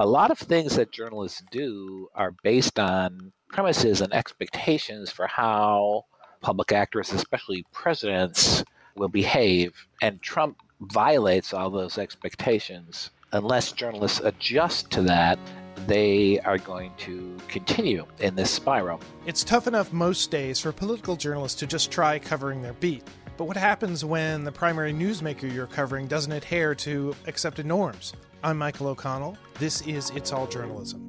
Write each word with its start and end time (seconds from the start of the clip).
a 0.00 0.06
lot 0.06 0.30
of 0.30 0.38
things 0.38 0.76
that 0.76 0.92
journalists 0.92 1.42
do 1.50 2.08
are 2.14 2.32
based 2.42 2.78
on 2.78 3.32
premises 3.48 4.00
and 4.00 4.12
expectations 4.12 5.10
for 5.10 5.26
how 5.26 6.04
public 6.40 6.70
actors, 6.70 7.12
especially 7.12 7.64
presidents, 7.72 8.62
will 8.96 9.08
behave. 9.08 9.74
And 10.00 10.22
Trump 10.22 10.58
violates 10.80 11.52
all 11.52 11.70
those 11.70 11.98
expectations. 11.98 13.10
Unless 13.32 13.72
journalists 13.72 14.20
adjust 14.22 14.90
to 14.92 15.02
that, 15.02 15.38
they 15.86 16.38
are 16.40 16.58
going 16.58 16.92
to 16.98 17.36
continue 17.48 18.06
in 18.20 18.36
this 18.36 18.50
spiral. 18.50 19.00
It's 19.26 19.42
tough 19.42 19.66
enough 19.66 19.92
most 19.92 20.30
days 20.30 20.60
for 20.60 20.70
political 20.70 21.16
journalists 21.16 21.58
to 21.60 21.66
just 21.66 21.90
try 21.90 22.18
covering 22.20 22.62
their 22.62 22.72
beat. 22.74 23.02
But 23.36 23.44
what 23.44 23.56
happens 23.56 24.04
when 24.04 24.44
the 24.44 24.52
primary 24.52 24.92
newsmaker 24.92 25.52
you're 25.52 25.66
covering 25.66 26.06
doesn't 26.06 26.32
adhere 26.32 26.74
to 26.76 27.14
accepted 27.26 27.66
norms? 27.66 28.12
I'm 28.42 28.56
Michael 28.56 28.86
O'Connell. 28.86 29.36
This 29.58 29.80
is 29.82 30.10
It's 30.10 30.32
All 30.32 30.46
Journalism. 30.46 31.04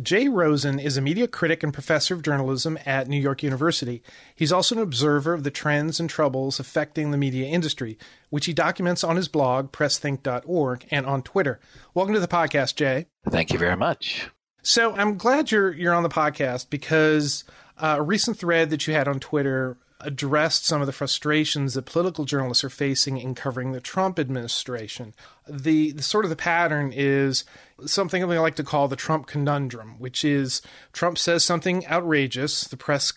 Jay 0.00 0.26
Rosen 0.26 0.78
is 0.78 0.96
a 0.96 1.02
media 1.02 1.28
critic 1.28 1.62
and 1.62 1.74
professor 1.74 2.14
of 2.14 2.22
journalism 2.22 2.78
at 2.86 3.08
New 3.08 3.20
York 3.20 3.42
University. 3.42 4.02
He's 4.34 4.52
also 4.52 4.76
an 4.76 4.80
observer 4.80 5.34
of 5.34 5.44
the 5.44 5.50
trends 5.50 6.00
and 6.00 6.08
troubles 6.08 6.58
affecting 6.58 7.10
the 7.10 7.18
media 7.18 7.46
industry, 7.48 7.98
which 8.30 8.46
he 8.46 8.54
documents 8.54 9.04
on 9.04 9.16
his 9.16 9.28
blog, 9.28 9.70
pressthink.org, 9.70 10.86
and 10.90 11.04
on 11.04 11.22
Twitter. 11.22 11.60
Welcome 11.92 12.14
to 12.14 12.20
the 12.20 12.28
podcast, 12.28 12.76
Jay. 12.76 13.06
Thank 13.28 13.52
you 13.52 13.58
very 13.58 13.76
much. 13.76 14.30
So 14.62 14.94
I'm 14.94 15.18
glad 15.18 15.50
you're 15.50 15.72
you're 15.72 15.94
on 15.94 16.04
the 16.04 16.08
podcast 16.08 16.70
because 16.70 17.44
uh, 17.76 17.96
a 17.98 18.02
recent 18.02 18.38
thread 18.38 18.70
that 18.70 18.86
you 18.86 18.94
had 18.94 19.08
on 19.08 19.20
Twitter 19.20 19.76
addressed 20.00 20.66
some 20.66 20.80
of 20.80 20.86
the 20.86 20.92
frustrations 20.92 21.74
that 21.74 21.86
political 21.86 22.24
journalists 22.24 22.64
are 22.64 22.70
facing 22.70 23.18
in 23.18 23.34
covering 23.34 23.72
the 23.72 23.80
Trump 23.80 24.18
administration. 24.18 25.14
The, 25.48 25.92
the 25.92 26.02
sort 26.02 26.24
of 26.24 26.30
the 26.30 26.36
pattern 26.36 26.92
is 26.94 27.44
something 27.86 28.26
we 28.26 28.38
like 28.38 28.56
to 28.56 28.64
call 28.64 28.88
the 28.88 28.96
Trump 28.96 29.26
conundrum, 29.26 29.96
which 29.98 30.24
is 30.24 30.62
Trump 30.92 31.18
says 31.18 31.44
something 31.44 31.86
outrageous, 31.86 32.64
the 32.64 32.76
press 32.76 33.12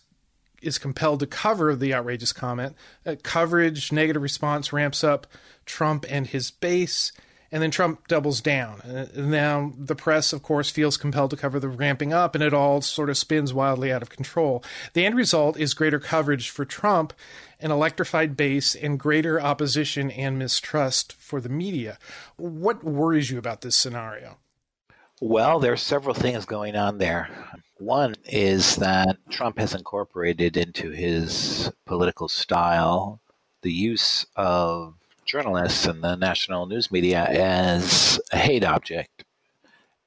is 0.61 0.77
compelled 0.77 1.19
to 1.19 1.27
cover 1.27 1.75
the 1.75 1.93
outrageous 1.93 2.33
comment. 2.33 2.75
Uh, 3.05 3.15
coverage, 3.21 3.91
negative 3.91 4.21
response 4.21 4.71
ramps 4.71 5.03
up 5.03 5.27
Trump 5.65 6.05
and 6.09 6.27
his 6.27 6.51
base 6.51 7.11
and 7.53 7.61
then 7.61 7.69
Trump 7.69 8.07
doubles 8.07 8.41
down. 8.41 8.81
And 8.83 9.29
now 9.29 9.73
the 9.77 9.95
press, 9.95 10.33
of 10.33 10.41
course, 10.41 10.71
feels 10.71 10.97
compelled 10.97 11.29
to 11.29 11.37
cover 11.37 11.59
the 11.59 11.69
ramping 11.69 12.11
up, 12.11 12.33
and 12.33 12.43
it 12.43 12.51
all 12.51 12.81
sort 12.81 13.11
of 13.11 13.17
spins 13.17 13.53
wildly 13.53 13.93
out 13.93 14.01
of 14.01 14.09
control. 14.09 14.63
The 14.93 15.05
end 15.05 15.15
result 15.15 15.55
is 15.59 15.75
greater 15.75 15.99
coverage 15.99 16.49
for 16.49 16.65
Trump, 16.65 17.13
an 17.59 17.69
electrified 17.69 18.35
base, 18.35 18.73
and 18.73 18.99
greater 18.99 19.39
opposition 19.39 20.09
and 20.09 20.39
mistrust 20.39 21.13
for 21.13 21.39
the 21.39 21.47
media. 21.47 21.99
What 22.37 22.83
worries 22.83 23.29
you 23.29 23.37
about 23.37 23.61
this 23.61 23.75
scenario? 23.75 24.39
Well, 25.21 25.59
there 25.59 25.73
are 25.73 25.77
several 25.77 26.15
things 26.15 26.45
going 26.45 26.75
on 26.75 26.97
there. 26.97 27.29
One 27.77 28.15
is 28.25 28.77
that 28.77 29.17
Trump 29.29 29.59
has 29.59 29.75
incorporated 29.75 30.57
into 30.57 30.89
his 30.89 31.71
political 31.85 32.27
style 32.27 33.21
the 33.61 33.71
use 33.71 34.25
of 34.35 34.95
journalists 35.25 35.85
and 35.85 36.03
the 36.03 36.15
national 36.15 36.65
news 36.65 36.91
media 36.91 37.23
as 37.25 38.19
a 38.31 38.37
hate 38.37 38.63
object. 38.63 39.23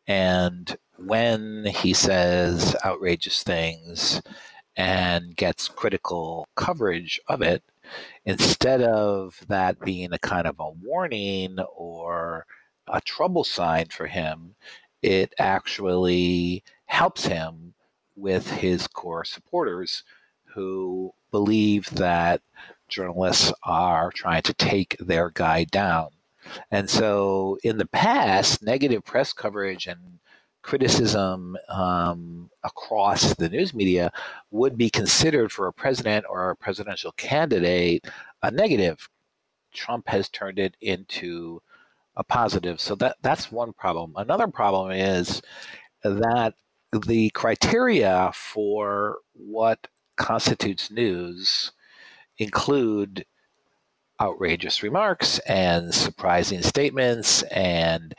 And 0.06 0.76
when 0.98 1.66
he 1.66 1.92
says 1.92 2.76
outrageous 2.84 3.42
things 3.42 4.22
and 4.76 5.36
gets 5.36 5.68
critical 5.68 6.46
coverage 6.54 7.20
of 7.28 7.42
it, 7.42 7.62
instead 8.24 8.82
of 8.82 9.40
that 9.48 9.80
being 9.80 10.12
a 10.12 10.18
kind 10.18 10.46
of 10.46 10.56
a 10.58 10.70
warning 10.70 11.58
or 11.76 12.46
a 12.88 13.00
trouble 13.00 13.44
sign 13.44 13.86
for 13.86 14.06
him, 14.06 14.54
it 15.02 15.34
actually 15.38 16.62
helps 16.86 17.26
him 17.26 17.74
with 18.16 18.50
his 18.50 18.86
core 18.86 19.24
supporters 19.24 20.02
who 20.44 21.12
believe 21.30 21.90
that 21.90 22.40
journalists 22.88 23.52
are 23.62 24.10
trying 24.12 24.42
to 24.42 24.54
take 24.54 24.96
their 24.98 25.30
guy 25.30 25.64
down. 25.64 26.08
And 26.70 26.88
so 26.88 27.58
in 27.64 27.78
the 27.78 27.86
past, 27.86 28.62
negative 28.62 29.04
press 29.04 29.32
coverage 29.32 29.86
and 29.86 30.18
criticism 30.62 31.56
um, 31.68 32.50
across 32.64 33.34
the 33.34 33.48
news 33.48 33.72
media 33.72 34.12
would 34.50 34.76
be 34.76 34.90
considered 34.90 35.52
for 35.52 35.68
a 35.68 35.72
president 35.72 36.24
or 36.28 36.50
a 36.50 36.56
presidential 36.56 37.12
candidate 37.12 38.04
a 38.42 38.50
negative. 38.50 39.08
Trump 39.72 40.08
has 40.08 40.28
turned 40.28 40.58
it 40.58 40.76
into 40.80 41.60
a 42.16 42.24
positive. 42.24 42.80
So 42.80 42.94
that 42.96 43.16
that's 43.22 43.52
one 43.52 43.72
problem. 43.72 44.14
Another 44.16 44.48
problem 44.48 44.90
is 44.90 45.42
that 46.02 46.54
the 47.06 47.30
criteria 47.30 48.30
for 48.34 49.18
what 49.34 49.86
constitutes 50.16 50.90
news 50.90 51.72
include 52.38 53.24
outrageous 54.20 54.82
remarks 54.82 55.38
and 55.40 55.92
surprising 55.94 56.62
statements 56.62 57.42
and 57.44 58.14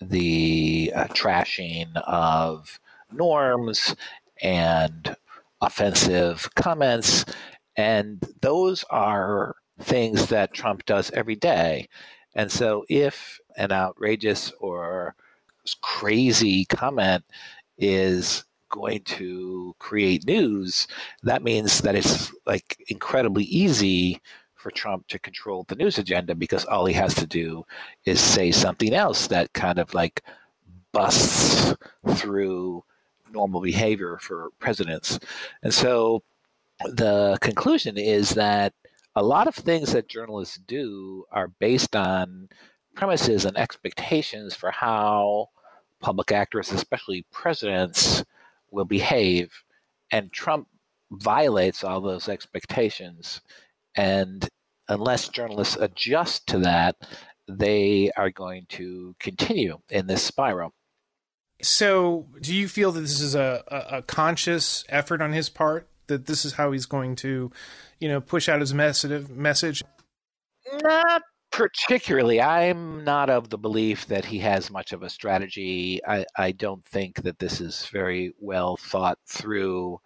the 0.00 0.92
uh, 0.94 1.04
trashing 1.08 1.94
of 2.06 2.80
norms 3.12 3.94
and 4.42 5.16
offensive 5.60 6.48
comments. 6.54 7.24
And 7.76 8.24
those 8.40 8.84
are 8.90 9.56
things 9.80 10.26
that 10.26 10.54
Trump 10.54 10.84
does 10.86 11.10
every 11.10 11.36
day. 11.36 11.88
And 12.34 12.50
so 12.50 12.84
if 12.88 13.40
an 13.56 13.72
outrageous 13.72 14.52
or 14.60 15.14
crazy 15.82 16.64
comment 16.64 17.24
is 17.78 18.44
going 18.70 19.02
to 19.02 19.74
create 19.78 20.26
news, 20.26 20.86
that 21.22 21.42
means 21.42 21.80
that 21.82 21.94
it's 21.94 22.32
like 22.46 22.82
incredibly 22.88 23.44
easy 23.44 24.20
for 24.54 24.70
Trump 24.70 25.06
to 25.08 25.18
control 25.18 25.64
the 25.68 25.74
news 25.74 25.98
agenda 25.98 26.34
because 26.34 26.64
all 26.66 26.86
he 26.86 26.94
has 26.94 27.14
to 27.14 27.26
do 27.26 27.64
is 28.04 28.20
say 28.20 28.50
something 28.52 28.94
else 28.94 29.26
that 29.26 29.52
kind 29.52 29.78
of 29.78 29.92
like 29.94 30.22
busts 30.92 31.74
through 32.14 32.84
normal 33.32 33.60
behavior 33.60 34.18
for 34.18 34.50
presidents. 34.58 35.18
And 35.62 35.72
so 35.72 36.22
the 36.84 37.38
conclusion 37.40 37.96
is 37.96 38.30
that 38.30 38.74
a 39.16 39.22
lot 39.22 39.48
of 39.48 39.54
things 39.54 39.92
that 39.92 40.08
journalists 40.08 40.58
do 40.66 41.24
are 41.32 41.48
based 41.58 41.96
on 41.96 42.48
premises 42.94 43.44
and 43.44 43.56
expectations 43.56 44.54
for 44.54 44.70
how 44.70 45.48
public 46.00 46.32
actors, 46.32 46.72
especially 46.72 47.24
presidents, 47.30 48.24
will 48.70 48.84
behave. 48.84 49.52
And 50.10 50.32
Trump 50.32 50.68
violates 51.10 51.84
all 51.84 52.00
those 52.00 52.28
expectations. 52.28 53.40
And 53.96 54.48
unless 54.88 55.28
journalists 55.28 55.76
adjust 55.76 56.46
to 56.48 56.58
that, 56.60 56.96
they 57.48 58.10
are 58.16 58.30
going 58.30 58.66
to 58.70 59.14
continue 59.18 59.78
in 59.88 60.06
this 60.06 60.22
spiral. 60.22 60.72
So, 61.62 62.28
do 62.40 62.54
you 62.54 62.68
feel 62.68 62.90
that 62.92 63.00
this 63.00 63.20
is 63.20 63.34
a, 63.34 63.62
a, 63.68 63.98
a 63.98 64.02
conscious 64.02 64.84
effort 64.88 65.20
on 65.20 65.32
his 65.32 65.50
part? 65.50 65.88
That 66.06 66.26
this 66.26 66.44
is 66.44 66.54
how 66.54 66.72
he's 66.72 66.86
going 66.86 67.16
to, 67.16 67.52
you 67.98 68.08
know, 68.08 68.20
push 68.20 68.48
out 68.48 68.60
his 68.60 68.72
message? 68.72 69.82
Not 70.82 71.22
particularly. 71.60 72.40
I'm 72.40 73.04
not 73.04 73.28
of 73.28 73.50
the 73.50 73.58
belief 73.58 74.06
that 74.06 74.24
he 74.24 74.38
has 74.38 74.70
much 74.70 74.94
of 74.94 75.02
a 75.02 75.10
strategy. 75.10 76.00
I, 76.08 76.24
I 76.34 76.52
don't 76.52 76.82
think 76.86 77.22
that 77.22 77.38
this 77.38 77.60
is 77.60 77.84
very 77.92 78.32
well 78.40 78.78
thought 78.78 79.18
through. 79.26 80.00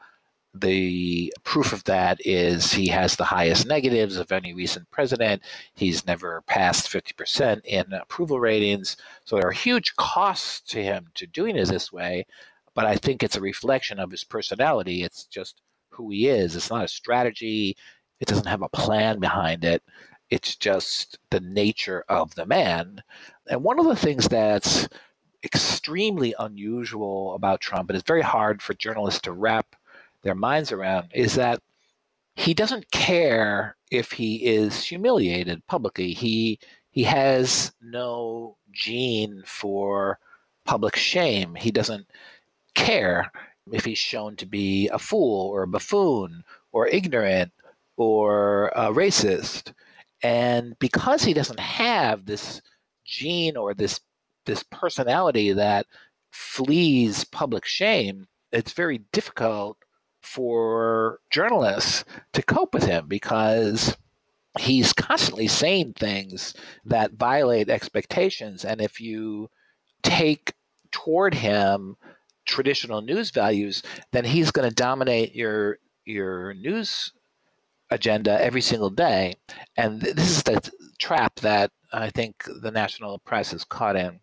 The 0.53 1.33
proof 1.45 1.73
of 1.73 1.85
that 1.85 2.19
is 2.25 2.73
he 2.73 2.89
has 2.89 3.15
the 3.15 3.25
highest 3.25 3.69
negatives 3.69 4.17
of 4.17 4.33
any 4.33 4.53
recent 4.53 4.91
president. 4.91 5.43
He's 5.75 6.05
never 6.09 6.43
passed 6.49 6.89
50% 6.89 7.65
in 7.65 7.93
approval 7.93 8.41
ratings. 8.41 8.97
So 9.25 9.37
there 9.37 9.47
are 9.47 9.53
huge 9.53 9.95
costs 9.95 10.61
to 10.73 10.83
him 10.83 11.07
to 11.15 11.27
doing 11.29 11.57
it 11.57 11.69
this 11.69 11.93
way. 11.93 12.27
But 12.75 12.87
I 12.87 12.97
think 12.97 13.23
it's 13.23 13.37
a 13.37 13.41
reflection 13.41 14.01
of 14.01 14.11
his 14.11 14.25
personality. 14.25 15.05
It's 15.05 15.27
just 15.27 15.63
who 15.91 16.11
he 16.11 16.27
is. 16.27 16.57
It's 16.57 16.71
not 16.71 16.85
a 16.85 16.89
strategy, 16.89 17.77
it 18.21 18.29
doesn't 18.29 18.47
have 18.47 18.63
a 18.63 18.69
plan 18.71 19.21
behind 19.21 19.65
it. 19.65 19.83
It's 20.35 20.57
just 20.57 21.21
the 21.31 21.39
nature 21.39 22.05
of 22.09 22.35
the 22.35 22.45
man. 22.45 23.05
And 23.49 23.63
one 23.63 23.79
of 23.79 23.87
the 23.87 23.95
things 23.95 24.27
that's 24.27 24.89
extremely 25.45 26.35
unusual 26.41 27.37
about 27.37 27.61
Trump, 27.61 27.89
and 27.89 27.97
it's 27.97 28.09
very 28.09 28.23
hard 28.23 28.61
for 28.61 28.75
journalists 28.75 29.21
to 29.21 29.33
wrap 29.33 29.77
their 30.23 30.35
minds 30.35 30.73
around, 30.73 31.13
is 31.15 31.37
that 31.37 31.63
he 32.35 32.53
doesn't 32.53 32.91
care 32.91 33.77
if 33.93 34.11
he 34.11 34.45
is 34.45 34.83
humiliated 34.83 35.65
publicly. 35.69 36.13
He 36.13 36.59
he 36.91 37.05
has 37.05 37.73
no 37.81 38.57
gene 38.73 39.45
for 39.47 40.19
public 40.65 40.97
shame. 40.97 41.55
He 41.55 41.71
doesn't 41.71 42.09
care 42.75 43.31
if 43.71 43.85
he's 43.85 43.99
shown 43.99 44.35
to 44.39 44.47
be 44.47 44.89
a 44.89 44.99
fool 44.99 45.51
or 45.51 45.63
a 45.63 45.69
buffoon 45.69 46.43
or 46.73 46.89
ignorant 46.89 47.53
or 47.97 48.73
a 48.75 48.93
racist. 48.93 49.73
And 50.25 50.77
because 50.79 51.23
he 51.23 51.35
doesn't 51.35 51.61
have 51.61 52.25
this 52.25 52.63
gene 53.05 53.57
or 53.59 53.75
this 53.75 54.01
this 54.47 54.63
personality 54.65 55.53
that 55.53 55.87
flees 56.31 57.25
public 57.25 57.65
shame, 57.67 58.27
it's 58.51 58.73
very 58.73 58.99
difficult 59.13 59.77
for 60.23 61.21
journalists 61.31 62.05
to 62.33 62.43
cope 62.43 62.73
with 62.73 62.85
him 62.85 63.07
because 63.07 63.97
he's 64.59 64.93
constantly 64.93 65.47
saying 65.47 65.93
things 65.93 66.55
that 66.87 67.13
violate 67.13 67.69
expectations. 67.69 68.65
And 68.65 68.81
if 68.81 69.01
you 69.01 69.51
take 70.03 70.55
toward 70.91 71.35
him 71.35 71.97
traditional 72.47 73.03
news 73.03 73.31
values, 73.31 73.83
then 74.13 74.25
he's 74.25 74.51
going 74.51 74.69
to 74.69 74.75
dominate 74.75 75.35
your 75.35 75.79
your 76.07 76.55
news 76.55 77.13
agenda 77.95 78.41
every 78.43 78.61
single 78.61 78.91
day. 78.91 79.35
And 79.77 80.01
this 80.01 80.31
is 80.31 80.43
the 80.43 80.71
trap 80.99 81.37
that 81.41 81.71
I 81.93 82.11
think 82.11 82.45
the 82.61 82.71
national 82.71 83.19
press 83.21 83.53
is 83.53 83.65
caught 83.65 83.97
in. 83.97 84.21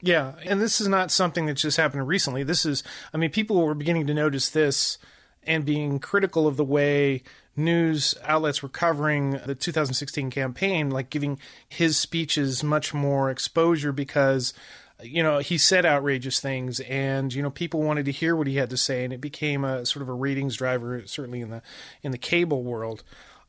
Yeah, 0.00 0.34
and 0.44 0.60
this 0.60 0.80
is 0.80 0.86
not 0.86 1.10
something 1.10 1.46
that 1.46 1.54
just 1.54 1.76
happened 1.76 2.06
recently. 2.06 2.44
This 2.44 2.64
is, 2.64 2.84
I 3.12 3.16
mean, 3.16 3.30
people 3.30 3.60
were 3.60 3.74
beginning 3.74 4.06
to 4.06 4.14
notice 4.14 4.48
this 4.48 4.98
and 5.42 5.64
being 5.64 5.98
critical 5.98 6.46
of 6.46 6.56
the 6.56 6.64
way 6.64 7.22
news 7.56 8.14
outlets 8.22 8.62
were 8.62 8.68
covering 8.68 9.40
the 9.44 9.54
2016 9.54 10.30
campaign, 10.30 10.90
like 10.90 11.10
giving 11.10 11.40
his 11.68 11.96
speeches 11.96 12.62
much 12.62 12.94
more 12.94 13.30
exposure 13.30 13.90
because 13.90 14.54
you 15.02 15.22
know 15.22 15.38
he 15.38 15.58
said 15.58 15.86
outrageous 15.86 16.40
things 16.40 16.80
and 16.80 17.32
you 17.32 17.42
know 17.42 17.50
people 17.50 17.82
wanted 17.82 18.04
to 18.04 18.12
hear 18.12 18.34
what 18.34 18.46
he 18.46 18.56
had 18.56 18.70
to 18.70 18.76
say 18.76 19.04
and 19.04 19.12
it 19.12 19.20
became 19.20 19.64
a 19.64 19.86
sort 19.86 20.02
of 20.02 20.08
a 20.08 20.12
ratings 20.12 20.56
driver 20.56 21.02
certainly 21.06 21.40
in 21.40 21.50
the 21.50 21.62
in 22.02 22.12
the 22.12 22.18
cable 22.18 22.62
world. 22.62 23.02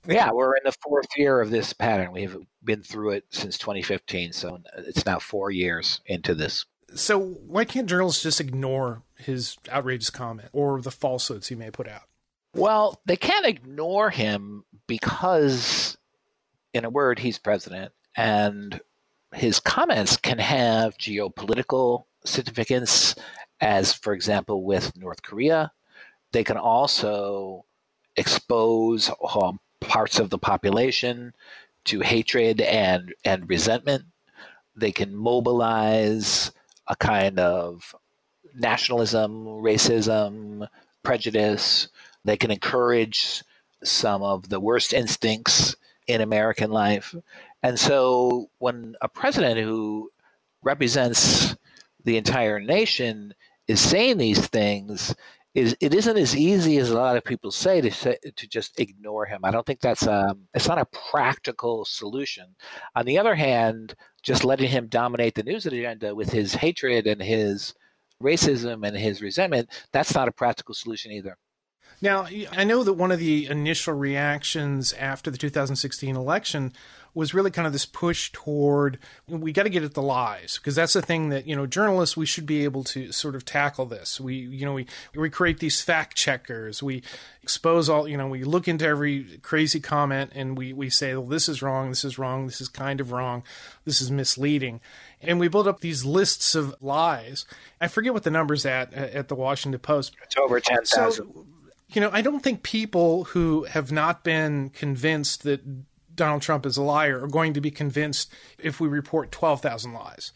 Yeah 0.07 0.31
we're 0.31 0.55
in 0.55 0.63
the 0.63 0.75
fourth 0.83 1.07
year 1.17 1.41
of 1.41 1.49
this 1.49 1.73
pattern. 1.73 2.11
We've 2.11 2.37
been 2.63 2.83
through 2.83 3.11
it 3.11 3.25
since 3.29 3.57
2015 3.57 4.33
so 4.33 4.59
it's 4.77 5.05
now 5.05 5.19
four 5.19 5.51
years 5.51 6.01
into 6.05 6.35
this. 6.35 6.65
So 6.95 7.19
why 7.19 7.65
can't 7.65 7.87
journalists 7.87 8.23
just 8.23 8.41
ignore 8.41 9.03
his 9.17 9.57
outrageous 9.69 10.09
comment 10.09 10.49
or 10.53 10.81
the 10.81 10.91
falsehoods 10.91 11.47
he 11.47 11.55
may 11.55 11.69
put 11.71 11.87
out? 11.87 12.03
Well, 12.55 12.99
they 13.05 13.15
can't 13.15 13.45
ignore 13.45 14.09
him 14.09 14.63
because, 14.87 15.97
in 16.73 16.83
a 16.83 16.89
word, 16.89 17.19
he's 17.19 17.37
president, 17.37 17.93
and 18.17 18.81
his 19.33 19.59
comments 19.59 20.17
can 20.17 20.39
have 20.39 20.97
geopolitical 20.97 22.05
significance, 22.25 23.15
as, 23.61 23.93
for 23.93 24.13
example, 24.13 24.63
with 24.63 24.95
North 24.97 25.21
Korea. 25.23 25.71
They 26.31 26.43
can 26.43 26.57
also 26.57 27.65
expose 28.15 29.11
um, 29.35 29.59
parts 29.79 30.19
of 30.19 30.29
the 30.29 30.37
population 30.37 31.33
to 31.85 32.01
hatred 32.01 32.61
and, 32.61 33.13
and 33.23 33.49
resentment. 33.49 34.05
They 34.75 34.91
can 34.91 35.15
mobilize 35.15 36.51
a 36.87 36.95
kind 36.95 37.39
of 37.39 37.95
nationalism, 38.55 39.45
racism, 39.45 40.67
prejudice, 41.03 41.87
they 42.25 42.37
can 42.37 42.51
encourage 42.51 43.43
some 43.83 44.21
of 44.21 44.49
the 44.49 44.59
worst 44.59 44.93
instincts 44.93 45.75
in 46.09 46.21
American 46.21 46.71
life. 46.71 47.13
And 47.61 47.79
so 47.79 48.49
when 48.57 48.95
a 49.01 49.07
president 49.07 49.59
who 49.59 50.09
represents 50.63 51.55
the 52.03 52.17
entire 52.17 52.59
nation 52.59 53.33
is 53.67 53.79
saying 53.79 54.17
these 54.17 54.47
things, 54.47 55.15
is 55.53 55.75
it 55.79 55.93
isn't 55.93 56.17
as 56.17 56.35
easy 56.35 56.77
as 56.77 56.89
a 56.89 56.95
lot 56.95 57.15
of 57.15 57.23
people 57.23 57.51
say 57.51 57.79
to 57.81 57.91
say, 57.91 58.17
to 58.35 58.47
just 58.47 58.79
ignore 58.79 59.25
him. 59.25 59.41
I 59.43 59.51
don't 59.51 59.65
think 59.65 59.81
that's 59.81 60.07
a 60.07 60.29
um, 60.29 60.47
it's 60.53 60.67
not 60.67 60.79
a 60.79 60.87
practical 61.11 61.85
solution. 61.85 62.55
On 62.95 63.05
the 63.05 63.17
other 63.17 63.35
hand, 63.35 63.95
just 64.23 64.43
letting 64.43 64.69
him 64.69 64.87
dominate 64.87 65.35
the 65.35 65.43
news 65.43 65.65
agenda 65.65 66.15
with 66.15 66.31
his 66.31 66.53
hatred 66.55 67.07
and 67.07 67.21
his 67.21 67.73
racism 68.21 68.87
and 68.87 68.97
his 68.97 69.21
resentment, 69.21 69.69
that's 69.91 70.15
not 70.15 70.27
a 70.27 70.31
practical 70.31 70.73
solution 70.73 71.11
either. 71.11 71.37
Now, 72.01 72.27
I 72.51 72.63
know 72.63 72.83
that 72.83 72.93
one 72.93 73.11
of 73.11 73.19
the 73.19 73.47
initial 73.47 73.93
reactions 73.93 74.93
after 74.93 75.29
the 75.29 75.37
2016 75.37 76.15
election 76.15 76.73
was 77.13 77.33
really 77.33 77.51
kind 77.51 77.65
of 77.65 77.73
this 77.73 77.85
push 77.85 78.31
toward 78.31 78.99
we 79.27 79.51
got 79.51 79.63
to 79.63 79.69
get 79.69 79.83
at 79.83 79.93
the 79.93 80.01
lies 80.01 80.57
because 80.57 80.75
that's 80.75 80.93
the 80.93 81.01
thing 81.01 81.29
that 81.29 81.47
you 81.47 81.55
know 81.55 81.65
journalists 81.65 82.15
we 82.15 82.25
should 82.25 82.45
be 82.45 82.63
able 82.63 82.83
to 82.83 83.11
sort 83.11 83.35
of 83.35 83.43
tackle 83.45 83.85
this. 83.85 84.19
We 84.21 84.35
you 84.35 84.65
know 84.65 84.73
we 84.73 84.85
we 85.15 85.29
create 85.29 85.59
these 85.59 85.81
fact 85.81 86.15
checkers. 86.15 86.83
We 86.83 87.03
expose 87.41 87.89
all 87.89 88.07
you 88.07 88.17
know 88.17 88.27
we 88.27 88.43
look 88.43 88.67
into 88.67 88.85
every 88.85 89.39
crazy 89.41 89.79
comment 89.79 90.31
and 90.35 90.57
we 90.57 90.71
we 90.71 90.89
say 90.89 91.13
well 91.15 91.25
this 91.25 91.49
is 91.49 91.61
wrong 91.61 91.89
this 91.89 92.05
is 92.05 92.17
wrong 92.17 92.45
this 92.45 92.61
is 92.61 92.69
kind 92.69 93.01
of 93.01 93.11
wrong 93.11 93.43
this 93.85 94.01
is 94.01 94.11
misleading. 94.11 94.79
And 95.21 95.39
we 95.39 95.49
build 95.49 95.67
up 95.67 95.81
these 95.81 96.05
lists 96.05 96.55
of 96.55 96.75
lies. 96.79 97.45
I 97.81 97.89
forget 97.89 98.13
what 98.13 98.23
the 98.23 98.31
numbers 98.31 98.65
at 98.65 98.93
at 98.93 99.27
the 99.27 99.35
washington 99.35 99.79
post. 99.79 100.15
It's 100.23 100.37
over 100.37 100.59
10,000 100.59 100.85
so, 101.25 101.45
you 101.91 102.01
know, 102.01 102.09
I 102.13 102.21
don't 102.21 102.41
think 102.41 102.63
people 102.63 103.25
who 103.25 103.63
have 103.63 103.91
not 103.91 104.23
been 104.23 104.69
convinced 104.69 105.43
that 105.43 105.61
Donald 106.15 106.41
Trump 106.41 106.65
is 106.65 106.77
a 106.77 106.83
liar 106.83 107.23
are 107.23 107.27
going 107.27 107.53
to 107.53 107.61
be 107.61 107.71
convinced 107.71 108.31
if 108.59 108.79
we 108.79 108.87
report 108.87 109.31
12,000 109.31 109.93
lies. 109.93 110.31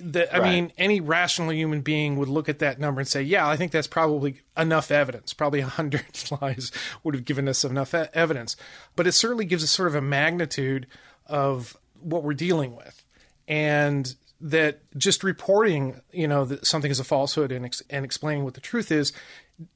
That, 0.00 0.34
I 0.34 0.38
right. 0.38 0.52
mean, 0.52 0.72
any 0.78 1.00
rational 1.00 1.52
human 1.52 1.82
being 1.82 2.16
would 2.16 2.28
look 2.28 2.48
at 2.48 2.58
that 2.60 2.80
number 2.80 3.00
and 3.00 3.08
say, 3.08 3.22
yeah, 3.22 3.46
I 3.46 3.56
think 3.56 3.70
that's 3.70 3.86
probably 3.86 4.40
enough 4.56 4.90
evidence. 4.90 5.34
Probably 5.34 5.60
100 5.60 6.04
lies 6.40 6.72
would 7.02 7.14
have 7.14 7.24
given 7.24 7.48
us 7.48 7.64
enough 7.64 7.94
e- 7.94 8.06
evidence. 8.14 8.56
But 8.96 9.06
it 9.06 9.12
certainly 9.12 9.44
gives 9.44 9.62
us 9.62 9.70
sort 9.70 9.88
of 9.88 9.94
a 9.94 10.00
magnitude 10.00 10.86
of 11.26 11.76
what 12.00 12.22
we're 12.22 12.34
dealing 12.34 12.74
with. 12.74 13.04
And 13.46 14.14
that 14.40 14.80
just 14.96 15.22
reporting, 15.22 16.00
you 16.12 16.28
know, 16.28 16.44
that 16.44 16.66
something 16.66 16.90
is 16.90 17.00
a 17.00 17.04
falsehood 17.04 17.52
and, 17.52 17.64
ex- 17.64 17.82
and 17.90 18.04
explaining 18.04 18.44
what 18.44 18.54
the 18.54 18.60
truth 18.60 18.90
is 18.90 19.12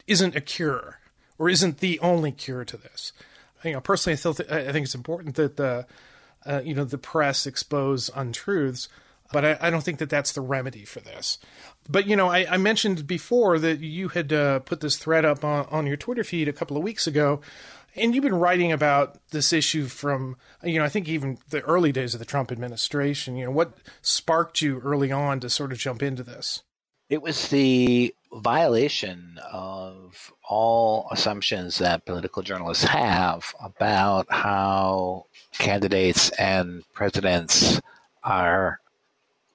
isn't 0.06 0.34
a 0.34 0.40
cure 0.40 0.97
or 1.38 1.48
isn't 1.48 1.78
the 1.78 1.98
only 2.00 2.32
cure 2.32 2.64
to 2.64 2.76
this. 2.76 3.12
You 3.64 3.72
know, 3.72 3.80
personally, 3.80 4.14
I 4.14 4.16
still 4.16 4.34
th- 4.34 4.50
I 4.50 4.72
think 4.72 4.84
it's 4.84 4.94
important 4.94 5.36
that 5.36 5.56
the 5.56 5.86
uh, 6.46 6.60
you 6.64 6.74
know 6.74 6.84
the 6.84 6.98
press 6.98 7.46
expose 7.46 8.10
untruths, 8.14 8.88
but 9.32 9.44
I, 9.44 9.58
I, 9.60 9.70
don't 9.70 9.82
think 9.82 9.98
that 9.98 10.10
that's 10.10 10.32
the 10.32 10.40
remedy 10.40 10.84
for 10.84 11.00
this. 11.00 11.38
But 11.88 12.06
you 12.06 12.14
know, 12.16 12.28
I, 12.28 12.46
I 12.48 12.56
mentioned 12.56 13.06
before 13.06 13.58
that 13.58 13.80
you 13.80 14.08
had 14.08 14.32
uh, 14.32 14.60
put 14.60 14.80
this 14.80 14.96
thread 14.96 15.24
up 15.24 15.44
on, 15.44 15.66
on 15.70 15.86
your 15.86 15.96
Twitter 15.96 16.22
feed 16.22 16.48
a 16.48 16.52
couple 16.52 16.76
of 16.76 16.84
weeks 16.84 17.08
ago, 17.08 17.40
and 17.96 18.14
you've 18.14 18.24
been 18.24 18.34
writing 18.34 18.70
about 18.70 19.18
this 19.30 19.52
issue 19.52 19.86
from 19.86 20.36
you 20.62 20.78
know 20.78 20.84
I 20.84 20.88
think 20.88 21.08
even 21.08 21.38
the 21.50 21.62
early 21.62 21.90
days 21.90 22.14
of 22.14 22.20
the 22.20 22.26
Trump 22.26 22.52
administration. 22.52 23.36
You 23.36 23.46
know, 23.46 23.52
what 23.52 23.76
sparked 24.02 24.62
you 24.62 24.78
early 24.80 25.10
on 25.10 25.40
to 25.40 25.50
sort 25.50 25.72
of 25.72 25.78
jump 25.78 26.02
into 26.02 26.22
this? 26.22 26.62
It 27.10 27.22
was 27.22 27.48
the 27.48 28.14
violation 28.32 29.38
of 30.08 30.32
all 30.48 31.08
assumptions 31.10 31.78
that 31.78 32.06
political 32.06 32.42
journalists 32.42 32.84
have 32.84 33.54
about 33.62 34.26
how 34.30 35.26
candidates 35.52 36.30
and 36.30 36.82
presidents 36.92 37.80
are 38.24 38.80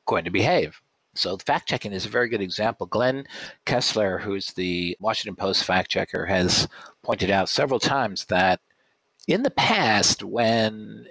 going 0.05 0.23
to 0.23 0.31
behave. 0.31 0.79
So, 1.15 1.37
fact 1.37 1.67
checking 1.67 1.93
is 1.93 2.05
a 2.05 2.09
very 2.09 2.27
good 2.27 2.41
example. 2.41 2.87
Glenn 2.87 3.25
Kessler, 3.65 4.17
who's 4.17 4.53
the 4.53 4.97
Washington 4.99 5.35
Post 5.35 5.63
fact 5.63 5.91
checker, 5.91 6.25
has 6.25 6.67
pointed 7.03 7.29
out 7.29 7.49
several 7.49 7.79
times 7.79 8.25
that 8.25 8.59
in 9.27 9.43
the 9.43 9.51
past, 9.51 10.23
when 10.23 11.07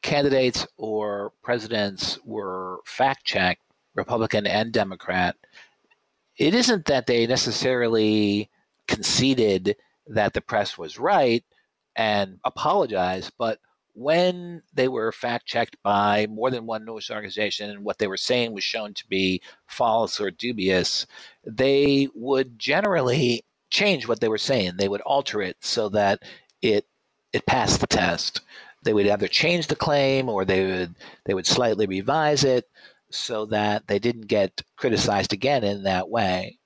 candidates 0.00 0.66
or 0.78 1.32
presidents 1.42 2.18
were 2.24 2.80
fact 2.84 3.24
checked, 3.24 3.62
Republican 3.94 4.46
and 4.46 4.72
Democrat, 4.72 5.36
it 6.38 6.54
isn't 6.54 6.86
that 6.86 7.06
they 7.06 7.26
necessarily 7.26 8.50
conceded 8.94 9.76
that 10.06 10.34
the 10.34 10.40
press 10.40 10.76
was 10.76 10.98
right 10.98 11.44
and 11.96 12.38
apologized, 12.44 13.32
but 13.38 13.58
when 13.94 14.62
they 14.72 14.88
were 14.88 15.12
fact 15.12 15.46
checked 15.46 15.76
by 15.82 16.26
more 16.30 16.50
than 16.50 16.66
one 16.66 16.84
news 16.84 17.10
organization 17.10 17.70
and 17.70 17.84
what 17.84 17.98
they 17.98 18.06
were 18.06 18.16
saying 18.16 18.52
was 18.52 18.64
shown 18.64 18.94
to 18.94 19.06
be 19.08 19.42
false 19.66 20.20
or 20.20 20.30
dubious, 20.30 21.06
they 21.44 22.08
would 22.14 22.58
generally 22.58 23.44
change 23.70 24.08
what 24.08 24.20
they 24.20 24.28
were 24.28 24.38
saying. 24.38 24.72
They 24.76 24.88
would 24.88 25.02
alter 25.02 25.42
it 25.42 25.56
so 25.60 25.88
that 25.90 26.22
it 26.62 26.86
it 27.32 27.46
passed 27.46 27.80
the 27.80 27.86
test. 27.86 28.42
They 28.84 28.92
would 28.92 29.06
either 29.06 29.28
change 29.28 29.66
the 29.66 29.76
claim 29.76 30.28
or 30.28 30.44
they 30.44 30.64
would 30.64 30.94
they 31.24 31.34
would 31.34 31.46
slightly 31.46 31.86
revise 31.86 32.44
it 32.44 32.66
so 33.10 33.46
that 33.46 33.86
they 33.88 33.98
didn't 33.98 34.26
get 34.26 34.62
criticized 34.76 35.32
again 35.32 35.64
in 35.64 35.82
that 35.84 36.08
way. 36.08 36.58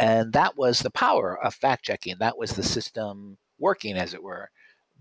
And 0.00 0.32
that 0.32 0.56
was 0.56 0.80
the 0.80 0.90
power 0.90 1.38
of 1.44 1.54
fact 1.54 1.84
checking. 1.84 2.16
That 2.18 2.38
was 2.38 2.52
the 2.52 2.62
system 2.62 3.36
working, 3.58 3.96
as 3.96 4.14
it 4.14 4.22
were. 4.22 4.50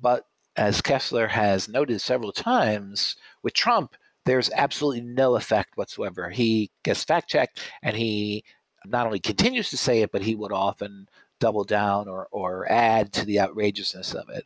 But 0.01 0.25
as 0.57 0.81
Kessler 0.81 1.27
has 1.27 1.69
noted 1.69 2.01
several 2.01 2.33
times, 2.33 3.15
with 3.41 3.53
Trump, 3.53 3.95
there's 4.25 4.51
absolutely 4.51 5.01
no 5.01 5.37
effect 5.37 5.77
whatsoever. 5.77 6.29
He 6.29 6.69
gets 6.83 7.05
fact 7.05 7.29
checked 7.29 7.61
and 7.81 7.95
he 7.95 8.43
not 8.85 9.05
only 9.05 9.19
continues 9.19 9.69
to 9.69 9.77
say 9.77 10.01
it, 10.01 10.11
but 10.11 10.21
he 10.21 10.35
would 10.35 10.51
often 10.51 11.07
double 11.39 11.63
down 11.63 12.09
or, 12.09 12.27
or 12.31 12.69
add 12.69 13.13
to 13.13 13.25
the 13.25 13.39
outrageousness 13.39 14.13
of 14.13 14.27
it. 14.29 14.43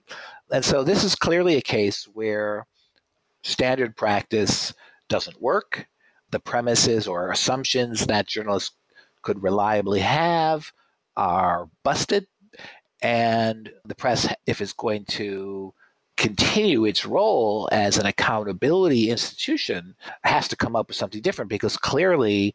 And 0.51 0.63
so 0.63 0.83
this 0.83 1.03
is 1.03 1.15
clearly 1.15 1.55
a 1.55 1.62
case 1.62 2.07
where 2.13 2.67
standard 3.41 3.98
practice 3.98 4.72
doesn't 5.10 5.41
work 5.41 5.88
the 6.29 6.39
premises 6.39 7.07
or 7.07 7.31
assumptions 7.31 8.05
that 8.07 8.27
journalists 8.27 8.75
could 9.24 9.42
reliably 9.42 10.01
have 10.01 10.72
are 11.18 11.70
busted. 11.84 12.27
And 13.01 13.72
the 13.86 13.96
press, 13.96 14.32
if 14.46 14.62
it's 14.62 14.74
going 14.74 15.06
to 15.06 15.74
continue 16.15 16.86
its 16.86 17.06
role 17.06 17.68
as 17.72 17.98
an 17.98 18.06
accountability 18.06 19.10
institution, 19.10 19.96
has 20.24 20.48
to 20.50 20.56
come 20.56 20.75
up 20.75 20.88
with 20.88 20.98
something 20.98 21.22
different 21.22 21.50
because 21.50 21.75
clearly 21.75 22.53